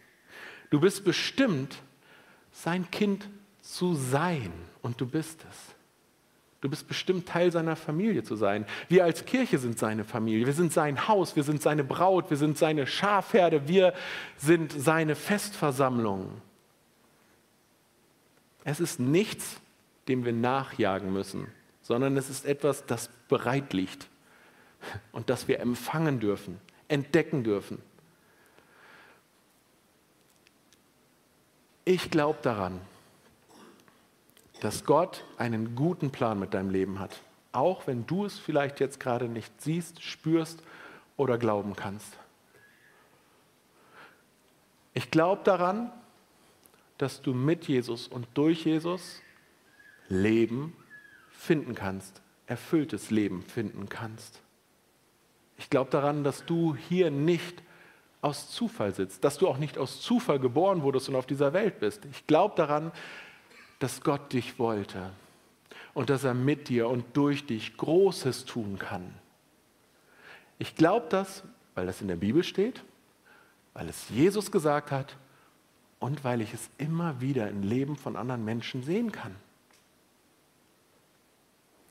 Du 0.69 0.81
bist 0.81 1.03
bestimmt, 1.03 1.79
sein 2.53 2.91
Kind 2.91 3.27
zu 3.63 3.95
sein 3.95 4.53
und 4.83 5.01
du 5.01 5.07
bist 5.07 5.47
es. 5.51 5.75
Du 6.61 6.69
bist 6.69 6.87
bestimmt 6.87 7.27
Teil 7.27 7.51
seiner 7.51 7.75
Familie 7.75 8.23
zu 8.23 8.37
sein. 8.37 8.67
Wir 8.91 9.05
als 9.05 9.25
Kirche 9.25 9.57
sind 9.57 9.79
seine 9.79 10.05
Familie. 10.05 10.45
Wir 10.45 10.53
sind 10.53 10.75
sein 10.75 11.09
Haus, 11.09 11.37
wir 11.37 11.43
sind 11.43 11.63
seine 11.63 11.85
Braut, 11.85 12.29
wir 12.29 12.37
sind 12.37 12.59
seine 12.59 12.87
Schafherde, 12.87 13.67
wir 13.67 13.95
sind 14.37 14.73
seine 14.73 15.15
Festversammlung. 15.15 16.43
Es 18.63 18.79
ist 18.79 19.01
nichts, 19.01 19.63
dem 20.09 20.25
wir 20.25 20.33
nachjagen 20.33 21.13
müssen, 21.13 21.49
sondern 21.83 22.17
es 22.17 22.31
ist 22.31 22.45
etwas, 22.45 22.87
das 22.87 23.09
bereit 23.29 23.73
liegt 23.73 24.09
und 25.13 25.31
das 25.31 25.49
wir 25.49 25.61
empfangen 25.61 26.21
dürfen, 26.21 26.61
entdecken 26.89 27.45
dürfen. 27.45 27.81
Ich 31.85 32.11
glaube 32.11 32.39
daran, 32.43 32.81
dass 34.61 34.85
Gott 34.85 35.25
einen 35.37 35.75
guten 35.75 36.11
Plan 36.11 36.39
mit 36.39 36.55
deinem 36.55 36.71
Leben 36.71 36.99
hat, 36.99 37.21
auch 37.53 37.87
wenn 37.87 38.07
du 38.07 38.25
es 38.25 38.39
vielleicht 38.39 38.81
jetzt 38.81 38.99
gerade 38.99 39.29
nicht 39.29 39.53
siehst, 39.61 40.03
spürst 40.03 40.63
oder 41.17 41.37
glauben 41.37 41.77
kannst. 41.77 42.17
Ich 44.95 45.11
glaube 45.11 45.43
daran, 45.45 45.93
dass 46.99 47.21
du 47.21 47.35
mit 47.35 47.67
Jesus 47.67 48.09
und 48.09 48.27
durch 48.35 48.65
Jesus 48.65 49.21
Leben 50.09 50.77
finden 51.31 51.75
kannst, 51.75 52.23
erfülltes 52.47 53.11
Leben 53.11 53.43
finden 53.43 53.89
kannst. 53.89 54.41
Ich 55.59 55.71
glaube 55.71 55.91
daran, 55.91 56.25
dass 56.25 56.45
du 56.45 56.75
hier 56.75 57.11
nicht 57.11 57.63
aus 58.21 58.51
Zufall 58.51 58.95
sitzt, 58.95 59.23
dass 59.23 59.39
du 59.39 59.49
auch 59.49 59.59
nicht 59.59 59.77
aus 59.77 60.01
Zufall 60.01 60.39
geboren 60.39 60.83
wurdest 60.83 61.09
und 61.09 61.17
auf 61.17 61.27
dieser 61.27 61.53
Welt 61.53 61.79
bist. 61.81 62.05
Ich 62.11 62.27
glaube 62.27 62.55
daran, 62.57 62.91
dass 63.79 64.01
Gott 64.01 64.33
dich 64.33 64.59
wollte 64.59 65.11
und 65.93 66.11
dass 66.11 66.25
er 66.25 66.35
mit 66.35 66.69
dir 66.69 66.89
und 66.89 67.05
durch 67.17 67.47
dich 67.47 67.77
Großes 67.77 68.47
tun 68.47 68.79
kann. 68.79 69.15
Ich 70.59 70.75
glaube 70.75 71.07
das, 71.11 71.45
weil 71.75 71.87
das 71.87 72.01
in 72.01 72.09
der 72.09 72.17
Bibel 72.17 72.43
steht, 72.43 72.83
weil 73.75 73.89
es 73.89 74.09
Jesus 74.09 74.51
gesagt 74.51 74.91
hat 74.91 75.17
und 75.99 76.25
weil 76.25 76.41
ich 76.41 76.55
es 76.55 76.71
immer 76.79 77.21
wieder 77.21 77.49
im 77.49 77.63
Leben 77.63 77.97
von 77.97 78.17
anderen 78.17 78.45
Menschen 78.45 78.83
sehen 78.83 79.13
kann. 79.13 79.35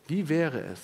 Wie 0.08 0.30
wäre 0.30 0.62
es, 0.62 0.80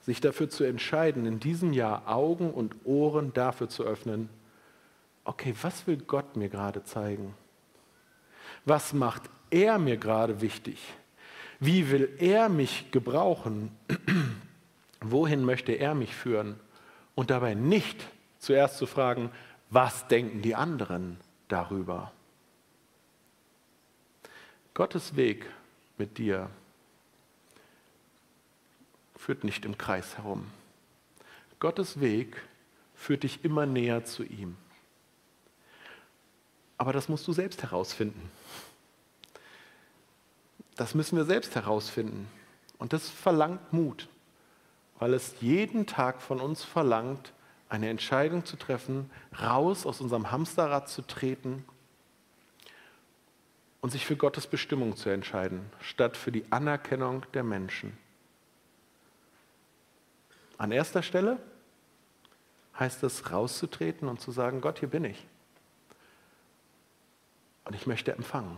sich 0.00 0.20
dafür 0.20 0.50
zu 0.50 0.64
entscheiden, 0.64 1.26
in 1.26 1.38
diesem 1.38 1.72
Jahr 1.72 2.08
Augen 2.08 2.50
und 2.52 2.74
Ohren 2.84 3.32
dafür 3.32 3.68
zu 3.68 3.84
öffnen, 3.84 4.28
okay, 5.24 5.54
was 5.62 5.86
will 5.86 5.96
Gott 5.96 6.36
mir 6.36 6.48
gerade 6.48 6.82
zeigen? 6.82 7.34
Was 8.64 8.92
macht 8.92 9.22
er 9.50 9.78
mir 9.78 9.96
gerade 9.96 10.40
wichtig? 10.40 10.78
Wie 11.60 11.90
will 11.90 12.16
er 12.18 12.48
mich 12.48 12.90
gebrauchen? 12.90 13.70
Wohin 15.00 15.44
möchte 15.44 15.72
er 15.72 15.94
mich 15.94 16.14
führen? 16.14 16.58
Und 17.14 17.30
dabei 17.30 17.54
nicht 17.54 18.04
zuerst 18.38 18.78
zu 18.78 18.86
fragen, 18.86 19.30
was 19.70 20.08
denken 20.08 20.42
die 20.42 20.54
anderen 20.54 21.18
darüber? 21.46 22.10
Gottes 24.74 25.14
Weg 25.16 25.46
mit 25.98 26.18
dir 26.18 26.50
führt 29.22 29.44
nicht 29.44 29.64
im 29.64 29.78
Kreis 29.78 30.16
herum. 30.16 30.50
Gottes 31.60 32.00
Weg 32.00 32.42
führt 32.96 33.22
dich 33.22 33.44
immer 33.44 33.66
näher 33.66 34.04
zu 34.04 34.24
ihm. 34.24 34.56
Aber 36.76 36.92
das 36.92 37.08
musst 37.08 37.28
du 37.28 37.32
selbst 37.32 37.62
herausfinden. 37.62 38.32
Das 40.74 40.96
müssen 40.96 41.16
wir 41.16 41.24
selbst 41.24 41.54
herausfinden. 41.54 42.26
Und 42.78 42.92
das 42.92 43.08
verlangt 43.08 43.72
Mut, 43.72 44.08
weil 44.98 45.14
es 45.14 45.36
jeden 45.40 45.86
Tag 45.86 46.20
von 46.20 46.40
uns 46.40 46.64
verlangt, 46.64 47.32
eine 47.68 47.90
Entscheidung 47.90 48.44
zu 48.44 48.56
treffen, 48.56 49.08
raus 49.40 49.86
aus 49.86 50.00
unserem 50.00 50.32
Hamsterrad 50.32 50.88
zu 50.88 51.00
treten 51.02 51.64
und 53.80 53.90
sich 53.90 54.04
für 54.04 54.16
Gottes 54.16 54.48
Bestimmung 54.48 54.96
zu 54.96 55.10
entscheiden, 55.10 55.60
statt 55.80 56.16
für 56.16 56.32
die 56.32 56.44
Anerkennung 56.50 57.24
der 57.34 57.44
Menschen. 57.44 57.96
An 60.62 60.70
erster 60.70 61.02
Stelle 61.02 61.38
heißt 62.78 63.02
es, 63.02 63.32
rauszutreten 63.32 64.06
und 64.06 64.20
zu 64.20 64.30
sagen, 64.30 64.60
Gott, 64.60 64.78
hier 64.78 64.88
bin 64.88 65.04
ich. 65.04 65.26
Und 67.64 67.74
ich 67.74 67.88
möchte 67.88 68.12
empfangen. 68.12 68.56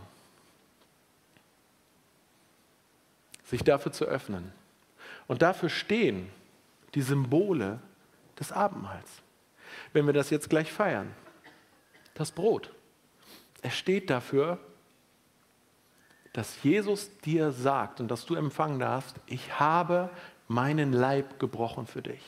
Sich 3.45 3.65
dafür 3.65 3.91
zu 3.91 4.05
öffnen. 4.05 4.53
Und 5.29 5.41
dafür 5.41 5.71
stehen 5.71 6.29
die 6.95 7.01
Symbole 7.01 7.81
des 8.39 8.53
Abendmahls. 8.53 9.23
Wenn 9.95 10.05
wir 10.05 10.13
das 10.13 10.29
jetzt 10.29 10.51
gleich 10.51 10.71
feiern, 10.71 11.11
das 12.13 12.33
Brot. 12.33 12.71
Es 13.63 13.79
steht 13.79 14.11
dafür, 14.11 14.59
dass 16.35 16.63
Jesus 16.63 17.17
dir 17.21 17.51
sagt 17.51 17.99
und 17.99 18.09
dass 18.09 18.27
du 18.27 18.35
empfangen 18.35 18.79
darfst, 18.79 19.17
ich 19.25 19.59
habe 19.59 20.11
meinen 20.49 20.93
Leib 20.93 21.39
gebrochen 21.39 21.87
für 21.87 22.03
dich. 22.03 22.23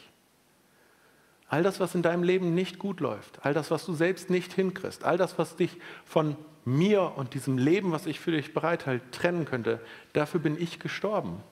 All 1.48 1.62
das, 1.62 1.78
was 1.78 1.94
in 1.94 2.02
deinem 2.02 2.22
Leben 2.22 2.54
nicht 2.54 2.78
gut 2.78 3.00
läuft, 3.00 3.44
all 3.44 3.54
das, 3.54 3.70
was 3.70 3.86
du 3.86 3.94
selbst 3.94 4.30
nicht 4.30 4.52
hinkriegst, 4.52 5.04
all 5.04 5.16
das, 5.16 5.38
was 5.38 5.56
dich 5.56 5.78
von 6.04 6.36
mir 6.64 7.12
und 7.16 7.34
diesem 7.34 7.56
Leben, 7.56 7.92
was 7.92 8.06
ich 8.06 8.18
für 8.18 8.32
dich 8.32 8.52
bereithalte, 8.52 9.08
trennen 9.12 9.44
könnte, 9.44 9.80
dafür 10.12 10.40
bin 10.40 10.60
ich 10.60 10.80
gestorben. 10.80 11.42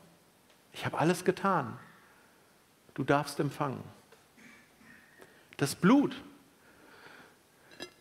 Ich 0.73 0.85
habe 0.85 0.99
alles 0.99 1.25
getan. 1.25 1.79
Du 2.95 3.05
darfst 3.05 3.39
empfangen. 3.39 3.83
Das 5.57 5.77
Blut, 5.77 6.21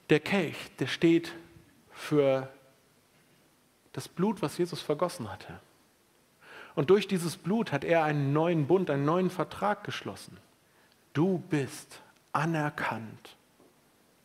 der 0.09 0.19
Kelch, 0.19 0.57
der 0.79 0.87
steht 0.87 1.33
für 1.91 2.51
das 3.93 4.07
Blut, 4.07 4.41
was 4.41 4.57
Jesus 4.57 4.81
vergossen 4.81 5.31
hatte. 5.31 5.59
Und 6.75 6.89
durch 6.89 7.07
dieses 7.07 7.37
Blut 7.37 7.71
hat 7.71 7.83
er 7.83 8.03
einen 8.03 8.33
neuen 8.33 8.67
Bund, 8.67 8.89
einen 8.89 9.05
neuen 9.05 9.29
Vertrag 9.29 9.83
geschlossen. 9.83 10.37
Du 11.13 11.39
bist 11.49 12.01
anerkannt 12.31 13.35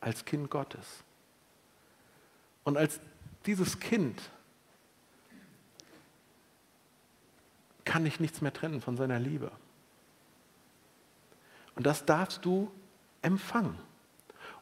als 0.00 0.24
Kind 0.24 0.50
Gottes. 0.50 1.04
Und 2.64 2.76
als 2.76 3.00
dieses 3.46 3.80
Kind 3.80 4.30
kann 7.84 8.06
ich 8.06 8.20
nichts 8.20 8.40
mehr 8.40 8.52
trennen 8.52 8.80
von 8.80 8.96
seiner 8.96 9.18
Liebe. 9.18 9.50
Und 11.74 11.86
das 11.86 12.04
darfst 12.04 12.44
du 12.44 12.70
empfangen. 13.22 13.78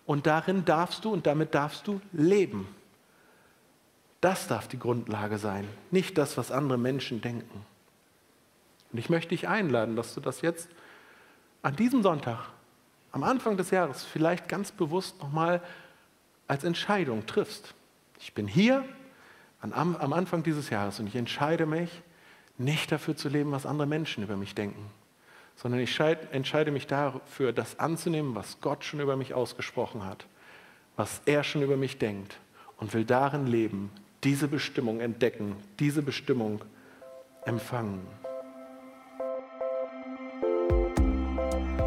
Und 0.07 0.27
darin 0.27 0.65
darfst 0.65 1.05
du 1.05 1.13
und 1.13 1.27
damit 1.27 1.55
darfst 1.55 1.87
du 1.87 2.01
leben. 2.13 2.69
Das 4.21 4.47
darf 4.47 4.69
die 4.69 4.79
Grundlage 4.79 5.39
sein, 5.39 5.69
nicht 5.91 6.17
das, 6.19 6.37
was 6.37 6.51
andere 6.51 6.79
Menschen 6.79 7.21
denken. 7.21 7.65
Und 8.97 9.01
ich 9.01 9.11
möchte 9.11 9.29
dich 9.29 9.47
einladen, 9.47 9.95
dass 9.95 10.15
du 10.15 10.23
das 10.23 10.41
jetzt 10.41 10.71
an 11.61 11.77
diesem 11.77 12.03
Sonntag, 12.03 12.39
am 13.13 13.25
Anfang 13.25 13.59
des 13.59 13.71
Jahres, 13.71 14.05
vielleicht 14.05 14.49
ganz 14.49 14.73
bewusst 14.73 15.21
nochmal 15.21 15.61
als 16.49 16.65
Entscheidung 16.65 17.27
triffst. 17.27 17.75
Ich 18.21 18.33
bin 18.33 18.49
hier 18.49 18.87
am, 19.61 19.97
am 19.97 20.13
Anfang 20.15 20.43
dieses 20.43 20.71
Jahres 20.71 20.99
und 20.99 21.09
ich 21.09 21.15
entscheide 21.15 21.67
mich, 21.67 21.91
nicht 22.57 22.91
dafür 22.91 23.15
zu 23.15 23.29
leben, 23.29 23.53
was 23.53 23.67
andere 23.67 23.87
Menschen 23.87 24.25
über 24.25 24.39
mich 24.39 24.55
denken, 24.55 24.89
sondern 25.57 25.83
ich 25.83 26.01
entscheide 26.01 26.71
mich 26.71 26.87
dafür, 26.87 27.53
das 27.53 27.79
anzunehmen, 27.79 28.35
was 28.35 28.63
Gott 28.63 28.83
schon 28.83 29.01
über 29.01 29.19
mich 29.19 29.35
ausgesprochen 29.35 30.07
hat, 30.07 30.25
was 30.97 31.21
er 31.27 31.45
schon 31.45 31.61
über 31.61 31.77
mich 31.77 31.99
denkt 31.99 32.39
und 32.79 32.95
will 32.95 33.05
darin 33.05 33.47
leben, 33.47 33.91
diese 34.25 34.49
Bestimmung 34.49 35.01
entdecken, 35.01 35.55
diese 35.79 36.01
Bestimmung 36.01 36.65
empfangen. 37.45 38.26